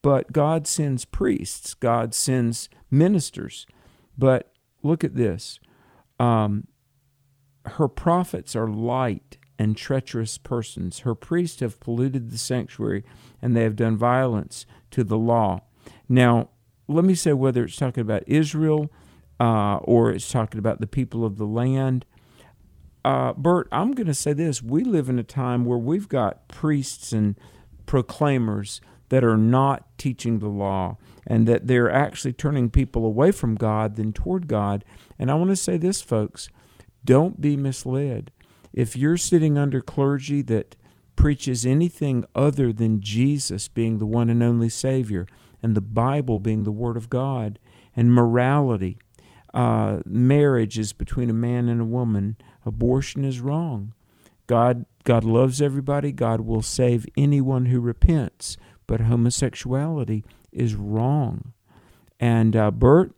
[0.00, 3.66] but God sends priests, God sends ministers.
[4.16, 5.58] But look at this
[6.22, 6.68] um,
[7.66, 11.00] her prophets are light and treacherous persons.
[11.00, 13.04] Her priests have polluted the sanctuary,
[13.40, 15.62] and they have done violence to the law.
[16.08, 16.50] Now,
[16.86, 18.90] let me say whether it's talking about Israel
[19.40, 22.04] uh, or it's talking about the people of the land.
[23.04, 24.62] Uh, Bert, I'm going to say this.
[24.62, 27.36] We live in a time where we've got priests and
[27.84, 28.80] proclaimers
[29.12, 30.96] that are not teaching the law
[31.26, 34.86] and that they're actually turning people away from God than toward God.
[35.18, 36.48] And I want to say this, folks
[37.04, 38.30] don't be misled.
[38.72, 40.76] If you're sitting under clergy that
[41.14, 45.26] preaches anything other than Jesus being the one and only Savior,
[45.62, 47.58] and the Bible being the Word of God,
[47.94, 48.96] and morality.
[49.52, 52.38] Uh, marriage is between a man and a woman.
[52.64, 53.92] Abortion is wrong.
[54.46, 56.12] God, God loves everybody.
[56.12, 58.56] God will save anyone who repents.
[58.86, 61.52] But homosexuality is wrong.
[62.20, 63.12] And uh, Bert,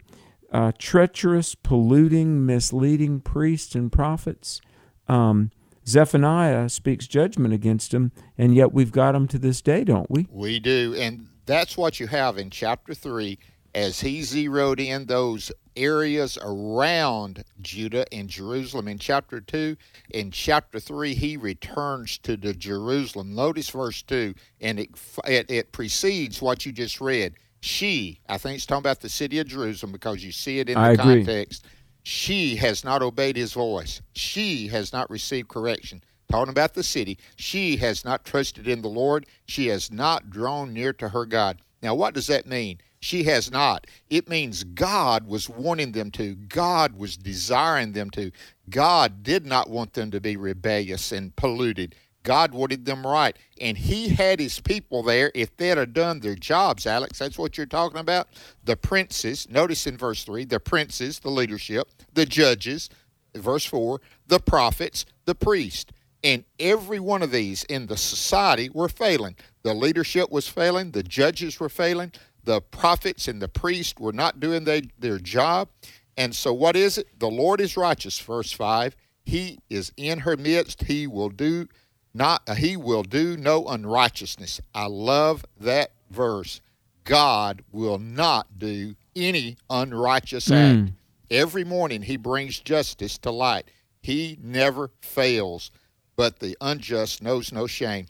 [0.53, 4.61] uh, treacherous, polluting, misleading priests and prophets.
[5.09, 5.51] Um,
[5.87, 10.27] Zephaniah speaks judgment against them, and yet we've got them to this day, don't we?
[10.31, 10.95] We do.
[10.99, 13.39] And that's what you have in chapter 3
[13.75, 19.77] as he zeroed in those areas around Judah and Jerusalem in chapter 2.
[20.11, 23.35] In chapter 3, he returns to the Jerusalem.
[23.35, 24.91] Notice verse 2, and it,
[25.27, 27.35] it, it precedes what you just read.
[27.61, 30.75] She, I think it's talking about the city of Jerusalem because you see it in
[30.75, 31.65] the I context.
[31.65, 31.71] Agree.
[32.03, 34.03] She has not obeyed his voice.
[34.13, 36.03] She has not received correction
[36.35, 39.27] talking about the city, she has not trusted in the Lord.
[39.47, 41.61] She has not drawn near to her God.
[41.83, 42.79] Now, what does that mean?
[43.05, 43.87] She has not.
[44.09, 46.35] It means God was wanting them to.
[46.35, 48.33] God was desiring them to.
[48.71, 51.95] God did not want them to be rebellious and polluted.
[52.23, 53.37] God wanted them right.
[53.61, 57.19] And He had His people there if they'd have done their jobs, Alex.
[57.19, 58.29] That's what you're talking about.
[58.65, 62.89] The princes, notice in verse 3, the princes, the leadership, the judges,
[63.35, 65.93] verse 4, the prophets, the priest.
[66.23, 69.37] And every one of these in the society were failing.
[69.63, 72.13] The leadership was failing, the judges were failing,
[72.45, 75.69] the prophets and the priests were not doing they, their job.
[76.17, 77.19] And so, what is it?
[77.19, 78.97] The Lord is righteous, verse 5.
[79.25, 80.85] He is in her midst.
[80.85, 81.69] He will do
[82.13, 84.61] not he will do no unrighteousness.
[84.75, 86.61] I love that verse.
[87.03, 90.85] God will not do any unrighteous mm.
[90.85, 90.93] act.
[91.31, 93.71] Every morning he brings justice to light.
[94.01, 95.71] He never fails
[96.17, 98.07] but the unjust knows no shame.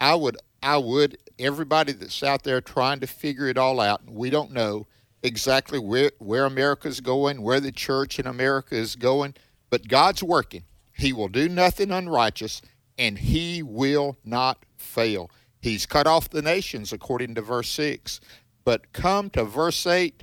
[0.00, 4.30] I would, I would, everybody that's out there trying to figure it all out, we
[4.30, 4.86] don't know
[5.22, 9.34] exactly where, where America's going, where the church in America is going,
[9.70, 10.64] but God's working.
[10.92, 12.62] He will do nothing unrighteous,
[12.98, 15.30] and He will not fail.
[15.60, 18.20] He's cut off the nations, according to verse 6.
[18.64, 20.22] But come to verse 8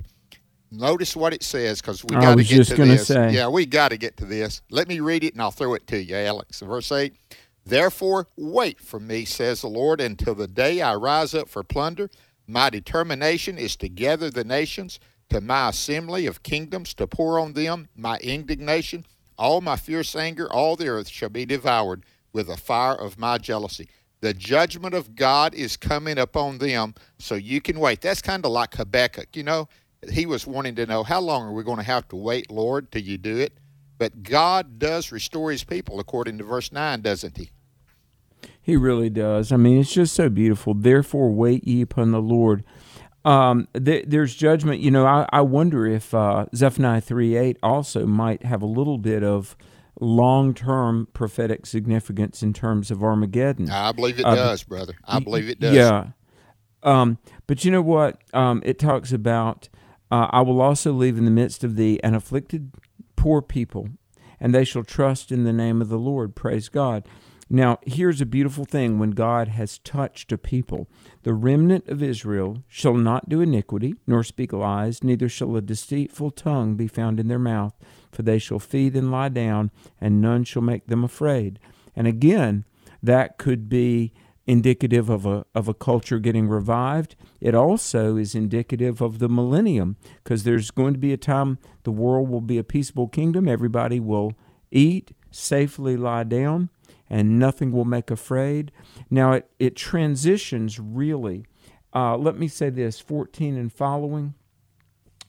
[0.76, 3.06] Notice what it says because we got to get to this.
[3.06, 3.32] Say.
[3.32, 4.60] Yeah, we got to get to this.
[4.70, 6.60] Let me read it and I'll throw it to you, Alex.
[6.60, 7.14] Verse 8
[7.66, 12.10] Therefore, wait for me, says the Lord, until the day I rise up for plunder.
[12.46, 15.00] My determination is to gather the nations
[15.30, 19.06] to my assembly of kingdoms to pour on them my indignation.
[19.38, 23.38] All my fierce anger, all the earth shall be devoured with the fire of my
[23.38, 23.88] jealousy.
[24.20, 28.00] The judgment of God is coming upon them, so you can wait.
[28.00, 29.36] That's kind of like Habakkuk.
[29.36, 29.68] You know,
[30.10, 32.92] he was wanting to know, how long are we going to have to wait, Lord,
[32.92, 33.54] till you do it?
[33.98, 37.50] But God does restore his people, according to verse 9, doesn't he?
[38.64, 39.52] He really does.
[39.52, 40.72] I mean, it's just so beautiful.
[40.72, 42.64] Therefore, wait ye upon the Lord.
[43.22, 44.80] Um, th- there's judgment.
[44.80, 48.96] You know, I, I wonder if uh, Zephaniah 3 8 also might have a little
[48.96, 49.54] bit of
[50.00, 53.68] long term prophetic significance in terms of Armageddon.
[53.68, 54.94] I believe it uh, does, brother.
[55.04, 55.74] I believe it does.
[55.74, 56.08] Yeah.
[56.82, 58.22] Um, but you know what?
[58.32, 59.68] Um, it talks about,
[60.10, 62.72] uh, I will also leave in the midst of thee an afflicted
[63.14, 63.90] poor people,
[64.40, 66.34] and they shall trust in the name of the Lord.
[66.34, 67.06] Praise God.
[67.50, 70.88] Now, here's a beautiful thing when God has touched a people.
[71.22, 76.30] The remnant of Israel shall not do iniquity, nor speak lies, neither shall a deceitful
[76.30, 77.74] tongue be found in their mouth,
[78.10, 81.58] for they shall feed and lie down, and none shall make them afraid.
[81.94, 82.64] And again,
[83.02, 84.12] that could be
[84.46, 87.16] indicative of a of a culture getting revived.
[87.40, 91.92] It also is indicative of the millennium because there's going to be a time the
[91.92, 93.48] world will be a peaceable kingdom.
[93.48, 94.32] Everybody will
[94.70, 96.68] eat, safely lie down,
[97.08, 98.72] and nothing will make afraid.
[99.10, 101.46] Now it, it transitions really.
[101.94, 104.34] Uh, let me say this 14 and following.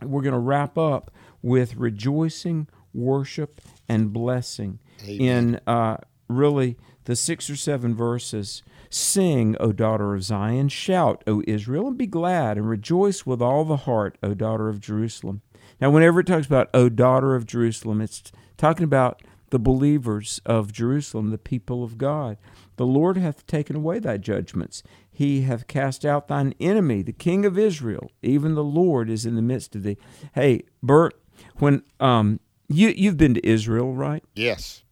[0.01, 1.11] We're going to wrap up
[1.41, 5.21] with rejoicing, worship, and blessing Amen.
[5.21, 11.43] in uh, really the six or seven verses Sing, O daughter of Zion, shout, O
[11.47, 15.41] Israel, and be glad, and rejoice with all the heart, O daughter of Jerusalem.
[15.81, 20.71] Now, whenever it talks about, O daughter of Jerusalem, it's talking about the believers of
[20.71, 22.38] Jerusalem, the people of God.
[22.77, 24.84] The Lord hath taken away thy judgments.
[25.10, 28.12] He hath cast out thine enemy, the king of Israel.
[28.21, 29.97] Even the Lord is in the midst of thee.
[30.34, 31.13] Hey, Bert,
[31.58, 34.23] when um, you you've been to Israel, right?
[34.36, 34.84] Yes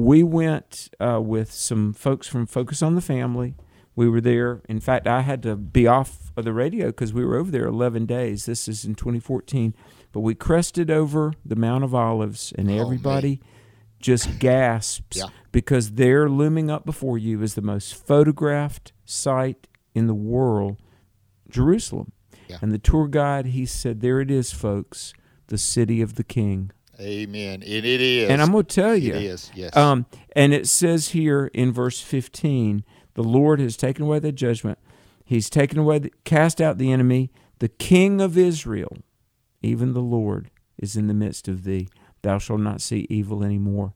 [0.00, 3.54] we went uh, with some folks from Focus on the Family.
[3.94, 4.62] We were there.
[4.68, 7.66] In fact, I had to be off of the radio because we were over there
[7.66, 8.46] 11 days.
[8.46, 9.74] This is in 2014.
[10.12, 13.40] But we crested over the Mount of Olives, and oh, everybody
[14.00, 15.26] just gasps yeah.
[15.52, 20.78] because there looming up before you is the most photographed site in the world,
[21.48, 22.12] Jerusalem.
[22.48, 22.58] Yeah.
[22.60, 25.12] And the tour guide, he said, There it is, folks,
[25.46, 26.72] the city of the king.
[27.00, 27.54] Amen.
[27.54, 28.28] And it is.
[28.28, 29.14] And I'm going to tell you.
[29.14, 29.74] It is, yes.
[29.76, 34.78] Um, and it says here in verse 15 the Lord has taken away the judgment.
[35.24, 37.30] He's taken away, the, cast out the enemy.
[37.58, 38.96] The King of Israel,
[39.62, 41.88] even the Lord, is in the midst of thee.
[42.22, 43.94] Thou shalt not see evil anymore.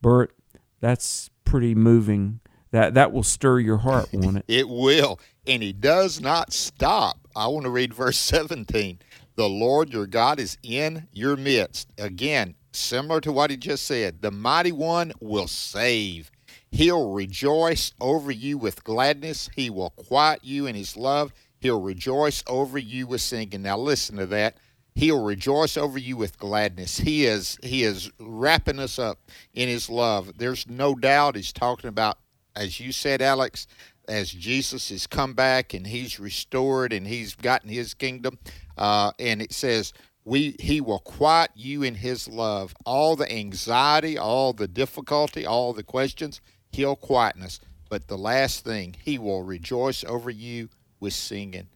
[0.00, 0.34] Bert,
[0.80, 2.40] that's pretty moving.
[2.70, 4.44] That that will stir your heart, won't it?
[4.48, 5.20] it will.
[5.46, 7.18] And he does not stop.
[7.36, 8.98] I want to read verse 17.
[9.34, 11.88] The Lord your God is in your midst.
[11.98, 16.30] Again, similar to what he just said, the mighty one will save.
[16.70, 19.50] He'll rejoice over you with gladness.
[19.54, 21.32] He will quiet you in his love.
[21.60, 23.62] He'll rejoice over you with singing.
[23.62, 24.56] Now listen to that.
[24.94, 26.98] He'll rejoice over you with gladness.
[26.98, 29.18] He is he is wrapping us up
[29.54, 30.36] in his love.
[30.36, 32.18] There's no doubt he's talking about,
[32.54, 33.66] as you said, Alex,
[34.06, 38.38] as Jesus has come back and he's restored and he's gotten his kingdom.
[38.76, 39.92] Uh, and it says,
[40.24, 45.72] we he will quiet you in his love all the anxiety all the difficulty all
[45.72, 50.68] the questions he'll quieten us but the last thing he will rejoice over you
[51.00, 51.68] with singing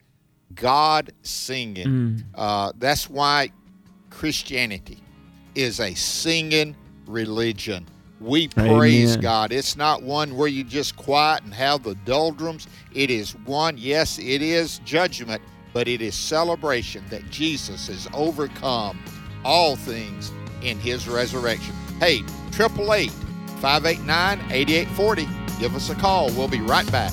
[0.55, 2.25] god singing mm.
[2.35, 3.51] uh, that's why
[4.11, 5.03] christianity
[5.55, 7.87] is a singing religion
[8.21, 9.21] we praise Amen.
[9.21, 9.53] God.
[9.53, 12.67] It's not one where you just quiet and have the doldrums.
[12.95, 18.99] It is one, yes, it is judgment, but it is celebration that Jesus has overcome
[19.45, 20.33] all things
[20.63, 21.75] in his resurrection.
[22.01, 22.21] Hey,
[22.55, 23.11] 888
[23.61, 25.29] 589 8840.
[25.61, 26.31] Give us a call.
[26.33, 27.13] We'll be right back.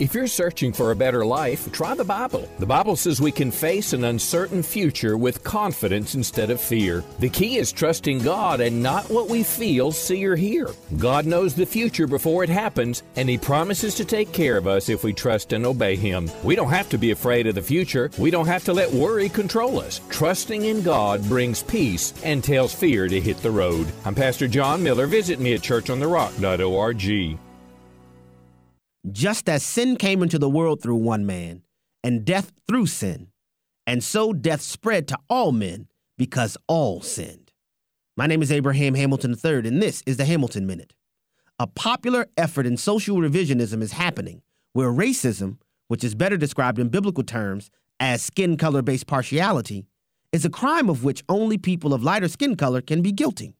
[0.00, 2.48] If you're searching for a better life, try the Bible.
[2.58, 7.04] The Bible says we can face an uncertain future with confidence instead of fear.
[7.20, 10.68] The key is trusting God and not what we feel, see, or hear.
[10.98, 14.88] God knows the future before it happens, and He promises to take care of us
[14.88, 16.28] if we trust and obey Him.
[16.42, 18.10] We don't have to be afraid of the future.
[18.18, 20.00] We don't have to let worry control us.
[20.10, 23.86] Trusting in God brings peace and tells fear to hit the road.
[24.04, 25.06] I'm Pastor John Miller.
[25.06, 27.38] Visit me at churchontherock.org.
[29.12, 31.62] Just as sin came into the world through one man,
[32.02, 33.28] and death through sin,
[33.86, 37.52] and so death spread to all men because all sinned.
[38.16, 40.94] My name is Abraham Hamilton III, and this is the Hamilton Minute.
[41.58, 44.40] A popular effort in social revisionism is happening
[44.72, 49.84] where racism, which is better described in biblical terms as skin color based partiality,
[50.32, 53.52] is a crime of which only people of lighter skin color can be guilty.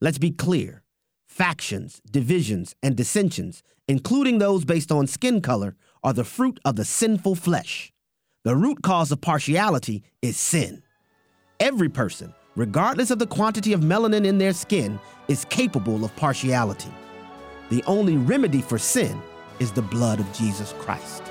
[0.00, 0.82] Let's be clear
[1.28, 6.84] factions, divisions, and dissensions including those based on skin color, are the fruit of the
[6.84, 7.92] sinful flesh.
[8.44, 10.82] The root cause of partiality is sin.
[11.60, 16.90] Every person, regardless of the quantity of melanin in their skin, is capable of partiality.
[17.70, 19.22] The only remedy for sin
[19.60, 21.22] is the blood of Jesus Christ.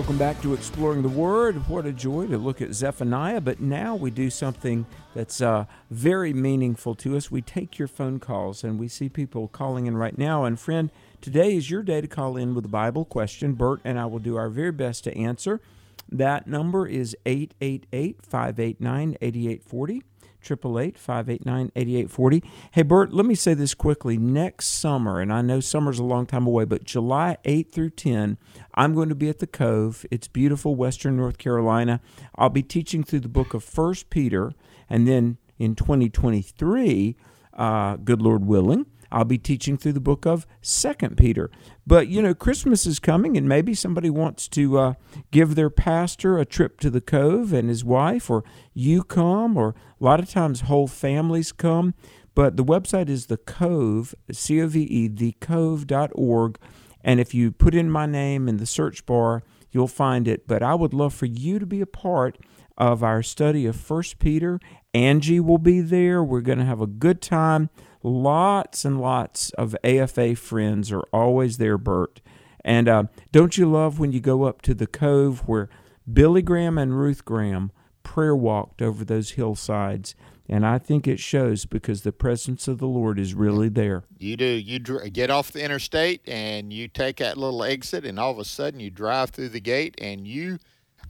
[0.01, 1.69] Welcome back to Exploring the Word.
[1.69, 6.33] What a joy to look at Zephaniah, but now we do something that's uh, very
[6.33, 7.29] meaningful to us.
[7.29, 10.43] We take your phone calls, and we see people calling in right now.
[10.43, 10.89] And, friend,
[11.21, 13.53] today is your day to call in with a Bible question.
[13.53, 15.61] Bert and I will do our very best to answer.
[16.09, 20.01] That number is 888 589 8840.
[20.43, 22.43] 888 589 8840.
[22.71, 24.17] Hey, Bert, let me say this quickly.
[24.17, 28.37] Next summer, and I know summer's a long time away, but July 8 through 10,
[28.73, 30.05] I'm going to be at the Cove.
[30.11, 32.01] It's beautiful, Western North Carolina.
[32.35, 34.53] I'll be teaching through the book of First Peter,
[34.89, 37.15] and then in 2023,
[37.53, 41.51] uh, good Lord willing, I'll be teaching through the book of Second Peter.
[41.85, 44.93] But you know, Christmas is coming, and maybe somebody wants to uh,
[45.31, 48.43] give their pastor a trip to the Cove and his wife, or
[48.73, 51.93] you come, or a lot of times whole families come.
[52.33, 56.57] But the website is the Cove, C O V E, thecove.org.
[57.03, 60.47] And if you put in my name in the search bar, you'll find it.
[60.47, 62.37] But I would love for you to be a part
[62.77, 64.59] of our study of First Peter.
[64.93, 66.23] Angie will be there.
[66.23, 67.69] We're going to have a good time.
[68.03, 72.21] Lots and lots of AFA friends are always there, Bert.
[72.63, 75.69] And uh, don't you love when you go up to the cove where
[76.11, 77.71] Billy Graham and Ruth Graham
[78.03, 80.15] prayer walked over those hillsides?
[80.49, 84.03] And I think it shows because the presence of the Lord is really there.
[84.17, 84.45] You do.
[84.45, 88.39] You dr- get off the interstate and you take that little exit, and all of
[88.39, 90.59] a sudden you drive through the gate, and you,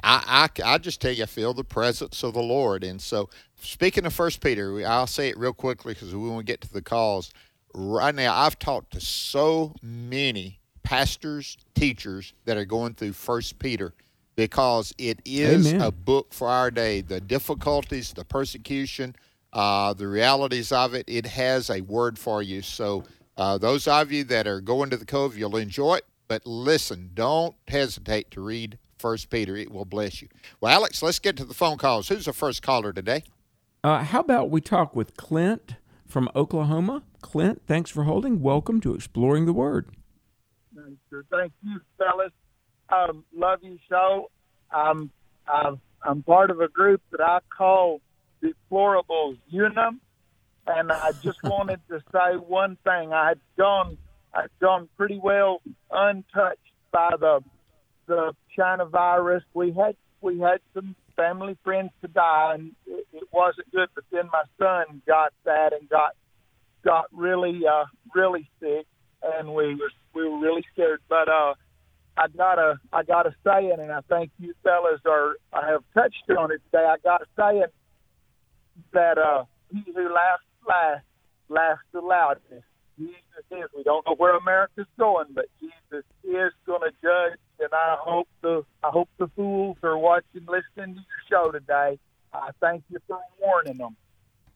[0.03, 2.83] I, I, I just tell you, I feel the presence of the Lord.
[2.83, 3.29] And so,
[3.61, 6.71] speaking of First Peter, I'll say it real quickly because we want to get to
[6.71, 7.31] the calls.
[7.73, 13.93] Right now, I've talked to so many pastors, teachers that are going through First Peter
[14.35, 15.81] because it is Amen.
[15.81, 17.01] a book for our day.
[17.01, 19.15] The difficulties, the persecution,
[19.53, 22.61] uh, the realities of it, it has a word for you.
[22.61, 23.03] So,
[23.37, 26.05] uh, those of you that are going to the Cove, you'll enjoy it.
[26.27, 29.57] But listen, don't hesitate to read First Peter.
[29.57, 30.29] It will bless you.
[30.61, 32.07] Well, Alex, let's get to the phone calls.
[32.07, 33.23] Who's the first caller today?
[33.83, 35.75] Uh, how about we talk with Clint
[36.05, 37.03] from Oklahoma?
[37.21, 38.41] Clint, thanks for holding.
[38.41, 39.89] Welcome to Exploring the Word.
[40.73, 42.31] Thank you, fellas.
[42.91, 44.29] Um, love your show.
[44.71, 45.11] Um,
[45.47, 48.01] I'm, I'm part of a group that I call
[48.43, 50.01] Deplorables Unum,
[50.67, 53.13] and I just wanted to say one thing.
[53.13, 53.97] I had gone,
[54.33, 55.61] I'd gone pretty well
[55.91, 56.59] untouched
[56.91, 57.41] by the
[58.07, 59.43] the China virus.
[59.53, 63.89] We had we had some family friends to die, and it, it wasn't good.
[63.95, 66.15] But then my son got that and got
[66.83, 68.85] got really uh, really sick,
[69.23, 71.01] and we were we were really scared.
[71.07, 71.53] But uh,
[72.17, 76.29] I gotta I gotta say it, and I think you fellas are I have touched
[76.37, 76.85] on it today.
[76.85, 77.73] I gotta say it
[78.93, 81.03] that uh, he who laughs last
[81.49, 82.65] laughs the loudest.
[82.97, 83.69] Jesus is.
[83.75, 87.39] We don't know where America's going, but Jesus is going to judge.
[87.59, 91.99] And I hope the I hope the fools are watching, listening to your show today.
[92.33, 93.95] I thank you for warning them.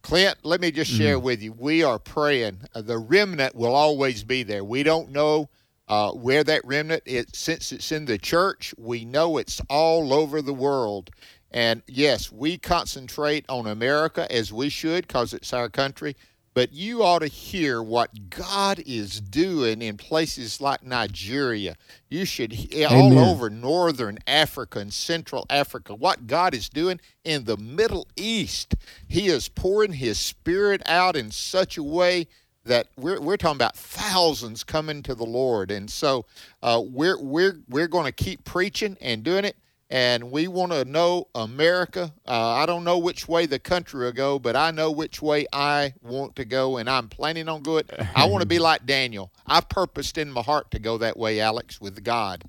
[0.02, 1.52] Clint, let me just share with you.
[1.52, 2.60] We are praying.
[2.76, 4.64] Uh, the remnant will always be there.
[4.64, 5.50] We don't know
[5.88, 7.28] uh, where that remnant is.
[7.34, 11.12] Since it's in the church, we know it's all over the world.
[11.52, 16.16] And yes, we concentrate on America as we should because it's our country.
[16.54, 21.76] But you ought to hear what God is doing in places like Nigeria.
[22.10, 25.94] You should he- all over northern Africa and central Africa.
[25.94, 28.76] What God is doing in the Middle East.
[29.06, 32.28] He is pouring his spirit out in such a way
[32.66, 35.72] that we're, we're talking about thousands coming to the Lord.
[35.72, 36.26] And so
[36.62, 39.56] uh, we're we're we're going to keep preaching and doing it.
[39.88, 42.12] And we want to know America.
[42.28, 45.46] Uh, I don't know which way the country will go, but I know which way
[45.54, 47.84] I want to go, and I'm planning on going.
[48.16, 49.32] I want to be like Daniel.
[49.46, 52.46] I've purposed in my heart to go that way, Alex, with God.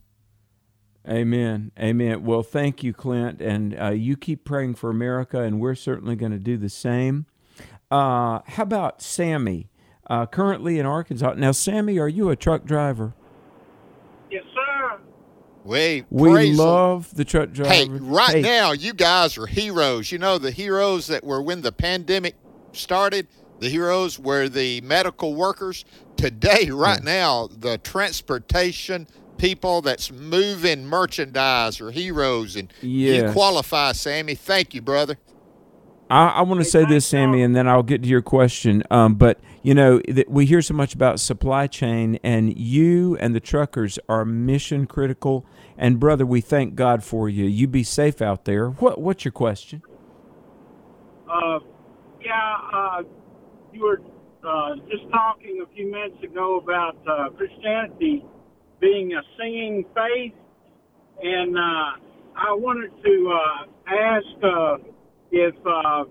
[1.09, 1.73] Amen.
[1.79, 2.25] Amen.
[2.25, 3.41] Well, thank you, Clint.
[3.41, 7.27] And uh, you keep praying for America, and we're certainly going to do the same.
[7.91, 9.69] Uh, how about Sammy,
[10.09, 11.35] uh, currently in Arkansas?
[11.37, 13.15] Now, Sammy, are you a truck driver?
[14.31, 14.99] Yes, sir.
[15.65, 17.73] We We praise the- love the truck driver.
[17.73, 20.13] Hey, right Hey, now, you guys are heroes.
[20.13, 22.37] You know, the heroes that were when the pandemic
[22.73, 23.27] started,
[23.59, 25.85] the heroes were the medical workers.
[26.17, 29.07] Today, right now, the transportation
[29.39, 32.57] people that's moving merchandise are heroes.
[32.57, 34.35] And you qualify, Sammy.
[34.35, 35.19] Thank you, brother.
[36.09, 38.83] I, I want to say this, Sammy, and then I'll get to your question.
[38.91, 43.35] Um, but you know, th- we hear so much about supply chain, and you and
[43.35, 45.45] the truckers are mission critical.
[45.77, 47.47] And brother, we thank God for you.
[47.47, 48.69] You be safe out there.
[48.69, 49.83] What What's your question?
[51.29, 51.59] Uh,
[52.25, 53.03] yeah, uh,
[53.73, 54.01] you were
[54.49, 58.25] uh, just talking a few minutes ago about uh, Christianity
[58.79, 60.35] being a singing faith,
[61.21, 64.77] and uh, I wanted to uh, ask uh,
[65.33, 66.05] if uh,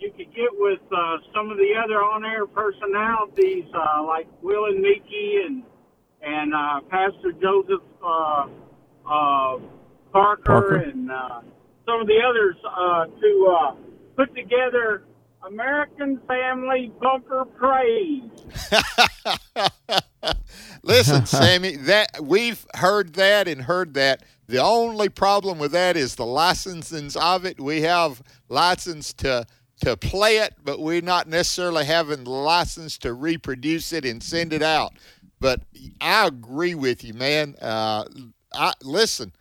[0.00, 4.80] you could get with uh, some of the other on-air personalities uh, like Will and
[4.80, 5.62] Mickey and
[6.22, 8.46] and uh, Pastor Joseph uh,
[9.06, 9.58] uh,
[10.12, 10.74] Parker, Parker.
[10.76, 11.40] and uh,
[11.86, 13.74] some of the others uh, to uh,
[14.16, 15.04] put together
[15.46, 18.22] American Family Bumper Praise.
[20.82, 24.22] Listen, Sammy, that we've heard that and heard that.
[24.46, 27.60] The only problem with that is the licensings of it.
[27.60, 29.46] We have license to
[29.80, 34.52] to play it, but we're not necessarily having the license to reproduce it and send
[34.52, 34.92] it out.
[35.40, 35.62] But
[36.00, 37.56] I agree with you, man.
[37.60, 38.04] Uh,
[38.52, 39.32] I listen.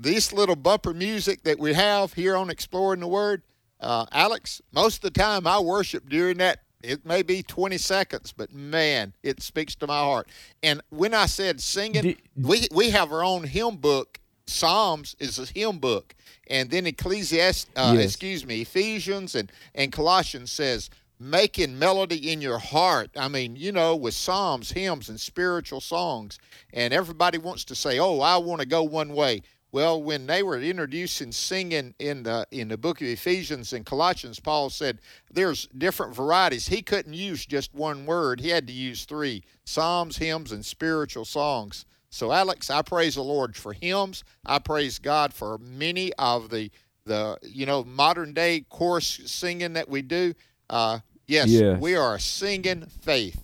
[0.00, 3.42] This little bumper music that we have here on Exploring the Word,
[3.80, 4.60] uh, Alex.
[4.72, 9.14] Most of the time, I worship during that it may be 20 seconds, but man,
[9.22, 10.28] it speaks to my heart.
[10.62, 14.18] And when I said singing, we, we have our own hymn book.
[14.52, 16.14] Psalms is a hymn book.
[16.48, 18.04] And then Ecclesiastes, uh, Yes.
[18.06, 23.10] excuse me, Ephesians and, and Colossians says, making melody in your heart.
[23.16, 26.38] I mean, you know, with psalms, hymns, and spiritual songs.
[26.72, 29.42] And everybody wants to say, oh, I want to go one way.
[29.70, 34.38] Well, when they were introducing singing in the in the book of Ephesians and Colossians,
[34.38, 34.98] Paul said
[35.30, 36.68] there's different varieties.
[36.68, 38.40] He couldn't use just one word.
[38.40, 41.86] He had to use three: psalms, hymns, and spiritual songs.
[42.12, 44.22] So, Alex, I praise the Lord for hymns.
[44.44, 46.70] I praise God for many of the
[47.06, 50.34] the you know modern day chorus singing that we do.
[50.68, 51.80] Uh, yes, Yes.
[51.80, 53.42] we are a singing faith.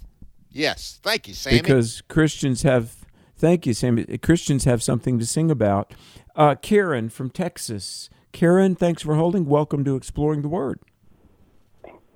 [0.51, 1.62] Yes, thank you, Sammy.
[1.62, 2.95] Because Christians have,
[3.37, 4.05] thank you, Sammy.
[4.19, 5.95] Christians have something to sing about.
[6.37, 8.11] Uh, Karen from Texas.
[8.33, 9.47] Karen, thanks for holding.
[9.47, 10.81] Welcome to Exploring the Word.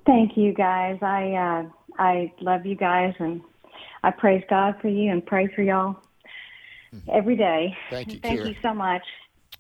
[0.04, 0.98] Thank you, guys.
[1.00, 3.40] I uh, I love you guys, and
[4.04, 5.96] I praise God for you and pray for y'all
[7.12, 7.76] every day.
[7.90, 8.48] Thank you, Thank Kira.
[8.48, 9.02] you so much.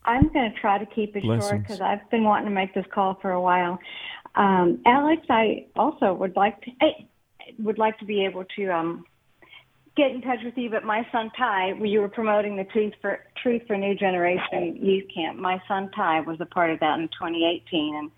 [0.04, 2.86] I'm going to try to keep it short because I've been wanting to make this
[2.92, 3.78] call for a while.
[4.34, 7.06] Um, Alex, I also would like to I
[7.58, 9.04] would like to be able to um,
[9.96, 10.70] get in touch with you.
[10.70, 15.04] But my son Ty, you were promoting the Truth for Truth for New Generation Youth
[15.14, 15.38] Camp.
[15.38, 18.10] My son Ty was a part of that in 2018, and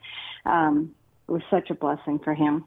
[0.47, 0.95] um,
[1.29, 2.65] it was such a blessing for him.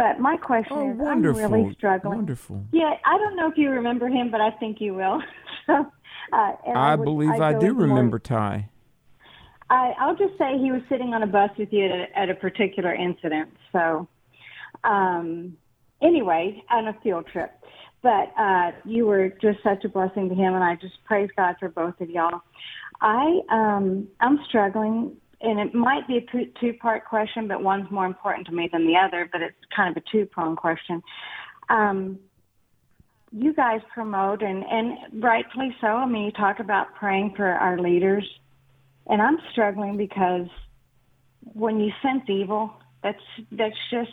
[0.00, 1.44] But my question Oh, is, wonderful.
[1.44, 2.16] I'm really struggling.
[2.16, 2.64] Wonderful.
[2.72, 5.22] Yeah, I don't know if you remember him, but I think you will.
[5.66, 5.86] so,
[6.32, 8.70] uh, I, would- believe I'd I do into more- remember Ty.
[9.68, 12.30] I, I'll just say he was sitting on a bus with you at a, at
[12.30, 13.50] a particular incident.
[13.72, 14.08] So,
[14.84, 15.58] um,
[16.02, 17.52] anyway, on a field trip.
[18.02, 21.56] But uh, you were just such a blessing to him, and I just praise God
[21.60, 22.40] for both of y'all.
[23.02, 28.06] I um, I'm struggling, and it might be a two part question, but one's more
[28.06, 29.28] important to me than the other.
[29.30, 31.02] But it's kind of a two prong question.
[31.68, 32.18] Um,
[33.32, 35.86] you guys promote, and and rightfully so.
[35.86, 38.28] I mean, you talk about praying for our leaders,
[39.06, 40.48] and I'm struggling because
[41.54, 43.22] when you sense evil, that's
[43.52, 44.10] that's just.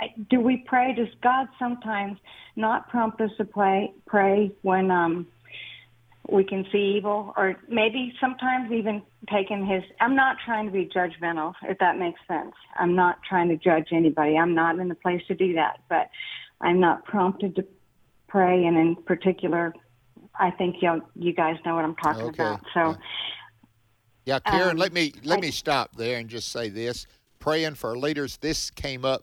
[0.00, 0.94] I, do we pray?
[0.94, 2.18] Does God sometimes
[2.56, 3.92] not prompt us to pray?
[4.06, 5.26] Pray when um,
[6.30, 9.02] we can see evil, or maybe sometimes even
[9.32, 9.82] taking His.
[10.00, 12.52] I'm not trying to be judgmental, if that makes sense.
[12.76, 14.36] I'm not trying to judge anybody.
[14.36, 16.10] I'm not in the place to do that, but
[16.60, 17.66] I'm not prompted to
[18.28, 19.72] pray, and in particular,
[20.38, 22.42] I think you you guys know what I'm talking Okay.
[22.42, 22.60] about.
[22.74, 22.96] So.
[24.26, 27.06] Yeah, Karen, Um, let me let I- me stop there and just say this:
[27.38, 28.36] praying for leaders.
[28.36, 29.22] This came up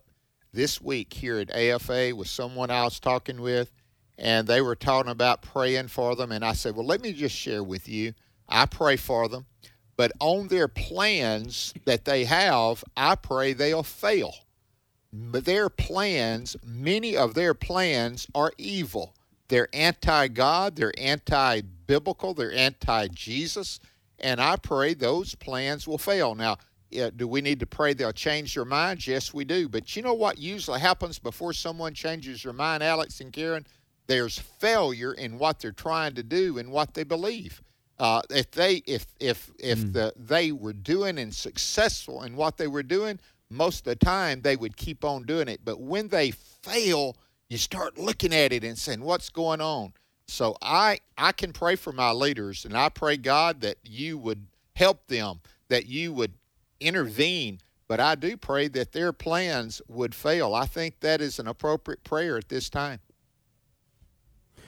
[0.51, 3.71] this week here at AFA with someone I was talking with,
[4.17, 6.31] and they were talking about praying for them.
[6.31, 8.13] And I said, well, let me just share with you.
[8.47, 9.45] I pray for them,
[9.97, 14.33] but on their plans that they have, I pray they'll fail.
[15.11, 19.15] But their plans, many of their plans are evil.
[19.47, 23.79] They're anti God, they're anti biblical, they're anti Jesus.
[24.19, 26.35] And I pray those plans will fail.
[26.35, 26.57] Now,
[27.15, 29.07] do we need to pray they'll change their minds?
[29.07, 29.67] Yes, we do.
[29.67, 33.65] But you know what usually happens before someone changes their mind, Alex and Karen?
[34.07, 37.61] There's failure in what they're trying to do and what they believe.
[37.97, 42.67] Uh, if they if if if the they were doing and successful in what they
[42.67, 45.61] were doing, most of the time they would keep on doing it.
[45.63, 47.15] But when they fail,
[47.49, 49.93] you start looking at it and saying, "What's going on?"
[50.27, 54.45] So I I can pray for my leaders, and I pray God that you would
[54.75, 55.39] help them,
[55.69, 56.33] that you would
[56.81, 57.61] intervene.
[57.87, 60.53] But I do pray that their plans would fail.
[60.53, 62.99] I think that is an appropriate prayer at this time.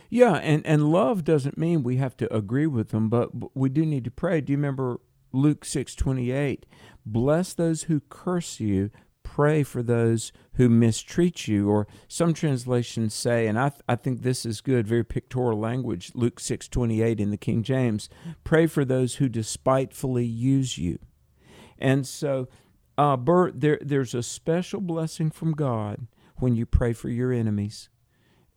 [0.09, 3.85] Yeah, and, and love doesn't mean we have to agree with them, but we do
[3.85, 4.41] need to pray.
[4.41, 5.01] Do you remember
[5.33, 6.65] Luke six twenty eight?
[7.05, 8.89] Bless those who curse you,
[9.23, 11.69] pray for those who mistreat you.
[11.69, 16.11] Or some translations say, and I th- I think this is good, very pictorial language.
[16.15, 18.09] Luke six twenty eight in the King James,
[18.45, 20.99] pray for those who despitefully use you.
[21.77, 22.47] And so,
[22.97, 27.89] uh, Bert, there there's a special blessing from God when you pray for your enemies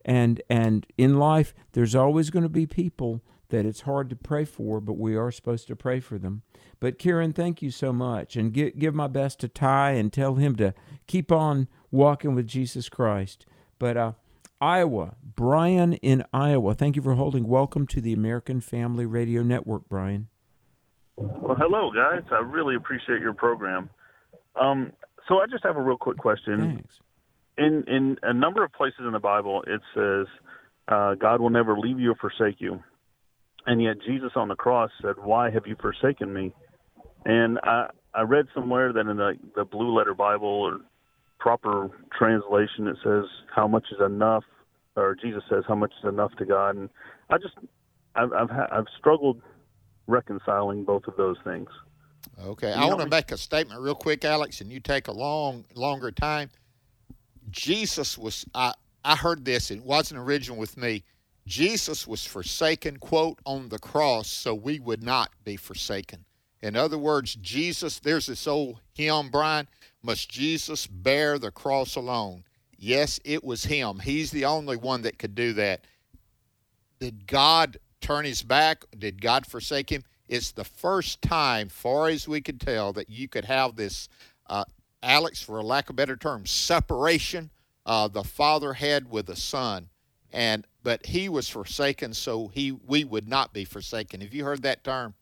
[0.05, 4.45] and and in life there's always going to be people that it's hard to pray
[4.45, 6.41] for but we are supposed to pray for them
[6.79, 10.35] but karen thank you so much and give, give my best to ty and tell
[10.35, 10.73] him to
[11.07, 13.45] keep on walking with jesus christ
[13.79, 14.13] but uh
[14.59, 19.87] iowa brian in iowa thank you for holding welcome to the american family radio network
[19.89, 20.27] brian
[21.17, 22.23] Well, hello, guys.
[22.31, 23.89] I really appreciate your program.
[24.59, 24.91] Um,
[25.27, 26.59] so I just have a real quick question.
[26.59, 26.99] Thanks.
[27.57, 30.27] In in a number of places in the Bible, it says
[30.87, 32.81] uh, God will never leave you or forsake you,
[33.65, 36.53] and yet Jesus on the cross said, "Why have you forsaken me?"
[37.25, 40.79] And I I read somewhere that in the the Blue Letter Bible or
[41.39, 44.43] proper translation, it says, "How much is enough?"
[44.95, 46.89] Or Jesus says, "How much is enough to God?" And
[47.29, 47.55] I just
[48.15, 49.41] I've I've, ha- I've struggled
[50.07, 51.69] reconciling both of those things.
[52.43, 55.11] Okay, You I want to make a statement real quick, Alex, and you take a
[55.11, 56.49] long, longer time.
[57.49, 58.73] Jesus was, I,
[59.03, 61.03] I heard this, it wasn't original with me.
[61.47, 66.25] Jesus was forsaken, quote, on the cross so we would not be forsaken.
[66.61, 69.67] In other words, Jesus, there's this old hymn, Brian,
[70.03, 72.43] must Jesus bear the cross alone?
[72.77, 73.99] Yes, it was him.
[73.99, 75.85] He's the only one that could do that.
[76.99, 78.85] Did God turn his back?
[78.97, 80.03] Did God forsake him?
[80.27, 84.07] It's the first time, far as we could tell, that you could have this,
[84.47, 84.65] uh,
[85.03, 87.49] Alex, for lack of better term, separation
[87.85, 89.89] uh, the father had with the son,
[90.31, 94.21] and but he was forsaken, so he we would not be forsaken.
[94.21, 95.15] Have you heard that term?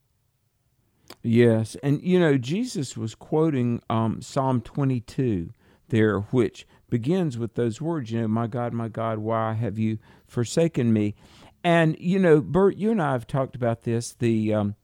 [1.24, 5.52] Yes, and you know Jesus was quoting um, Psalm 22
[5.90, 8.12] there, which begins with those words.
[8.12, 11.16] You know, my God, my God, why have you forsaken me?
[11.64, 14.14] And you know, Bert, you and I have talked about this.
[14.14, 14.76] The um,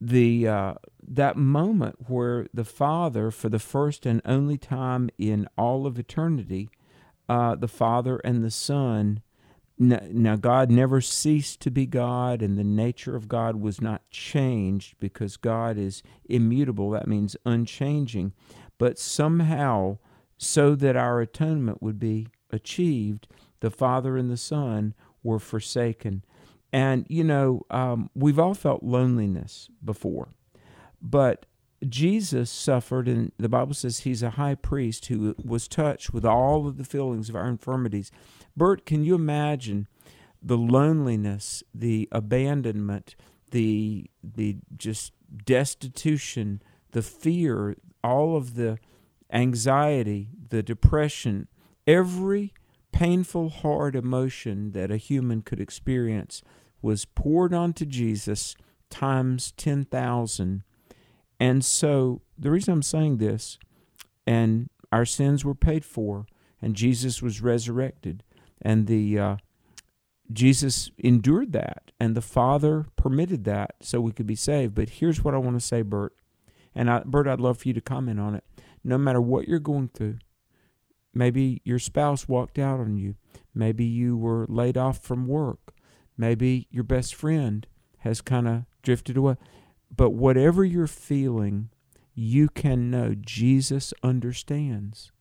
[0.00, 0.74] the uh,
[1.06, 6.68] that moment where the Father, for the first and only time in all of eternity,
[7.28, 9.22] uh, the Father and the Son.
[9.76, 14.94] Now, God never ceased to be God, and the nature of God was not changed
[15.00, 16.90] because God is immutable.
[16.90, 18.32] That means unchanging.
[18.78, 19.98] But somehow,
[20.38, 23.26] so that our atonement would be achieved,
[23.58, 24.94] the Father and the Son
[25.24, 26.24] were forsaken.
[26.72, 30.28] And, you know, um, we've all felt loneliness before,
[31.04, 31.44] but
[31.86, 36.66] Jesus suffered, and the Bible says he's a high priest who was touched with all
[36.66, 38.10] of the feelings of our infirmities.
[38.56, 39.86] Bert, can you imagine
[40.42, 43.16] the loneliness, the abandonment,
[43.50, 45.12] the the just
[45.44, 48.78] destitution, the fear, all of the
[49.30, 51.48] anxiety, the depression,
[51.86, 52.54] every
[52.92, 56.42] painful, hard emotion that a human could experience
[56.80, 58.54] was poured onto Jesus
[58.88, 60.62] times 10,000.
[61.40, 63.58] And so the reason I'm saying this,
[64.26, 66.26] and our sins were paid for,
[66.62, 68.22] and Jesus was resurrected,
[68.62, 69.36] and the uh,
[70.32, 74.74] Jesus endured that, and the Father permitted that so we could be saved.
[74.74, 76.14] But here's what I want to say, Bert,
[76.74, 78.44] and I, Bert, I'd love for you to comment on it.
[78.82, 80.18] No matter what you're going through,
[81.12, 83.16] maybe your spouse walked out on you,
[83.54, 85.74] maybe you were laid off from work,
[86.16, 87.66] Maybe your best friend
[87.98, 89.36] has kind of drifted away.
[89.90, 91.70] But whatever you're feeling,
[92.14, 95.12] you can know Jesus understands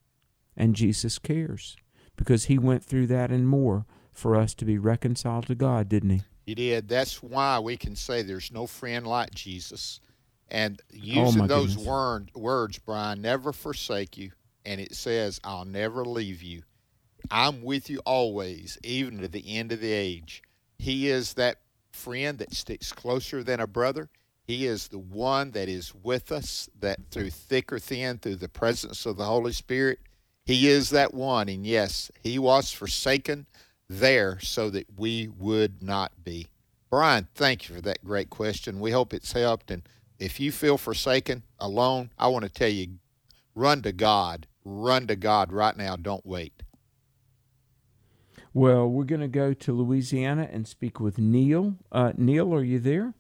[0.56, 1.76] and Jesus cares
[2.16, 6.12] because he went through that and more for us to be reconciled to God, didn't
[6.12, 6.22] he?
[6.46, 6.88] He did.
[6.88, 10.00] That's why we can say there's no friend like Jesus.
[10.50, 14.32] And oh, using oh those word, words, Brian, never forsake you.
[14.66, 16.64] And it says, I'll never leave you.
[17.32, 20.44] I'm with you always, even to the end of the age.
[20.78, 21.62] He is that
[21.92, 24.10] friend that sticks closer than a brother.
[24.44, 28.50] He is the one that is with us, that through thick or thin, through the
[28.50, 30.00] presence of the Holy Spirit,
[30.46, 31.48] He is that one.
[31.48, 33.46] And yes, He was forsaken
[33.90, 36.48] there so that we would not be.
[36.90, 38.80] Brian, thank you for that great question.
[38.80, 39.72] We hope it's helped.
[39.72, 39.82] And
[40.20, 43.00] if you feel forsaken, alone, I want to tell you
[43.56, 44.48] run to God.
[44.66, 45.96] Run to God right now.
[45.96, 46.64] Don't wait.
[48.54, 51.76] Well, we're going to go to Louisiana and speak with Neil.
[51.92, 53.16] Uh, Neil, are you there?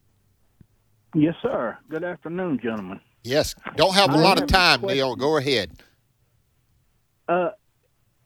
[1.13, 1.77] Yes, sir.
[1.89, 2.99] Good afternoon, gentlemen.
[3.23, 3.55] Yes.
[3.75, 5.15] Don't have a lot of time, Neil.
[5.15, 5.71] Go ahead.
[7.27, 7.51] Uh,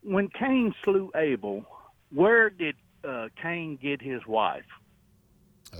[0.01, 1.63] when Cain slew Abel,
[2.11, 2.75] where did
[3.07, 4.63] uh, Cain get his wife?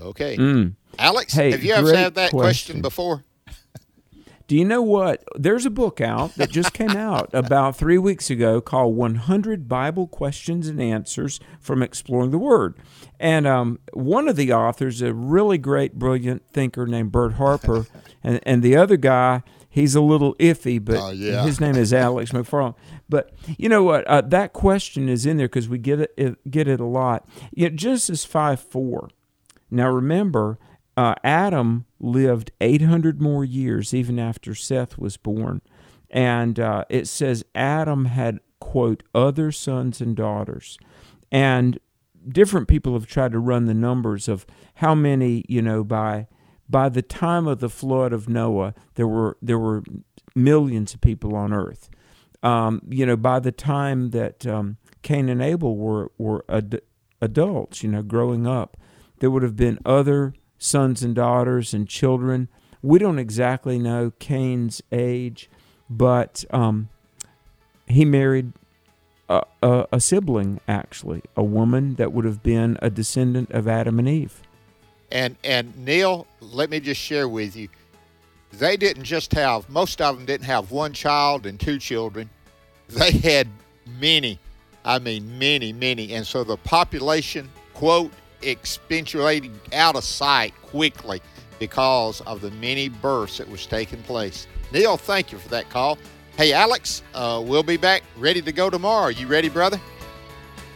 [0.00, 0.36] Okay.
[0.36, 0.74] Mm.
[0.98, 3.24] Alex, hey, have you ever had that question, question before?
[4.48, 5.22] Do you know what?
[5.36, 10.08] There's a book out that just came out about three weeks ago called 100 Bible
[10.08, 12.74] Questions and Answers from Exploring the Word.
[13.20, 17.86] And um, one of the authors, a really great, brilliant thinker named Bert Harper,
[18.24, 21.44] and, and the other guy, he's a little iffy, but oh, yeah.
[21.44, 22.74] his name is Alex McFarland.
[23.06, 24.06] But you know what?
[24.06, 27.28] Uh, that question is in there because we get it, it, get it a lot.
[27.54, 29.10] You know, Genesis 5 4.
[29.70, 30.58] Now remember,
[30.98, 35.62] uh, Adam lived 800 more years even after Seth was born.
[36.10, 40.76] And uh, it says Adam had, quote, other sons and daughters.
[41.30, 41.78] And
[42.28, 44.44] different people have tried to run the numbers of
[44.74, 46.26] how many, you know, by
[46.68, 49.84] by the time of the flood of Noah, there were there were
[50.34, 51.90] millions of people on earth.
[52.42, 56.82] Um, you know, by the time that um, Cain and Abel were were ad-
[57.20, 58.76] adults, you know, growing up,
[59.20, 62.48] there would have been other sons and daughters and children.
[62.82, 65.48] We don't exactly know Cain's age,
[65.88, 66.88] but um,
[67.86, 68.52] he married
[69.28, 73.98] a, a, a, sibling, actually, a woman that would have been a descendant of Adam
[73.98, 74.42] and Eve.
[75.10, 77.68] And and Neil, let me just share with you,
[78.52, 82.28] they didn't just have most of them didn't have one child and two children.
[82.88, 83.48] They had
[83.98, 84.38] many,
[84.84, 91.20] I mean many, many, and so the population quote exponentiating out of sight quickly
[91.58, 94.46] because of the many births that was taking place.
[94.72, 95.98] Neil, thank you for that call.
[96.36, 99.08] Hey, Alex, uh, we'll be back ready to go tomorrow.
[99.08, 99.80] You ready, brother?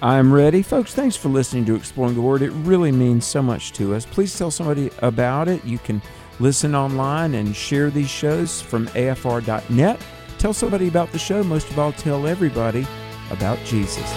[0.03, 0.63] I'm ready.
[0.63, 2.43] Folks, thanks for listening to Exploring the Word.
[2.43, 4.05] It really means so much to us.
[4.05, 5.65] Please tell somebody about it.
[5.65, 6.03] You can
[6.41, 10.01] listen online and share these shows from afr.net.
[10.39, 11.45] Tell somebody about the show.
[11.45, 12.85] Most of all, tell everybody
[13.31, 14.13] about Jesus.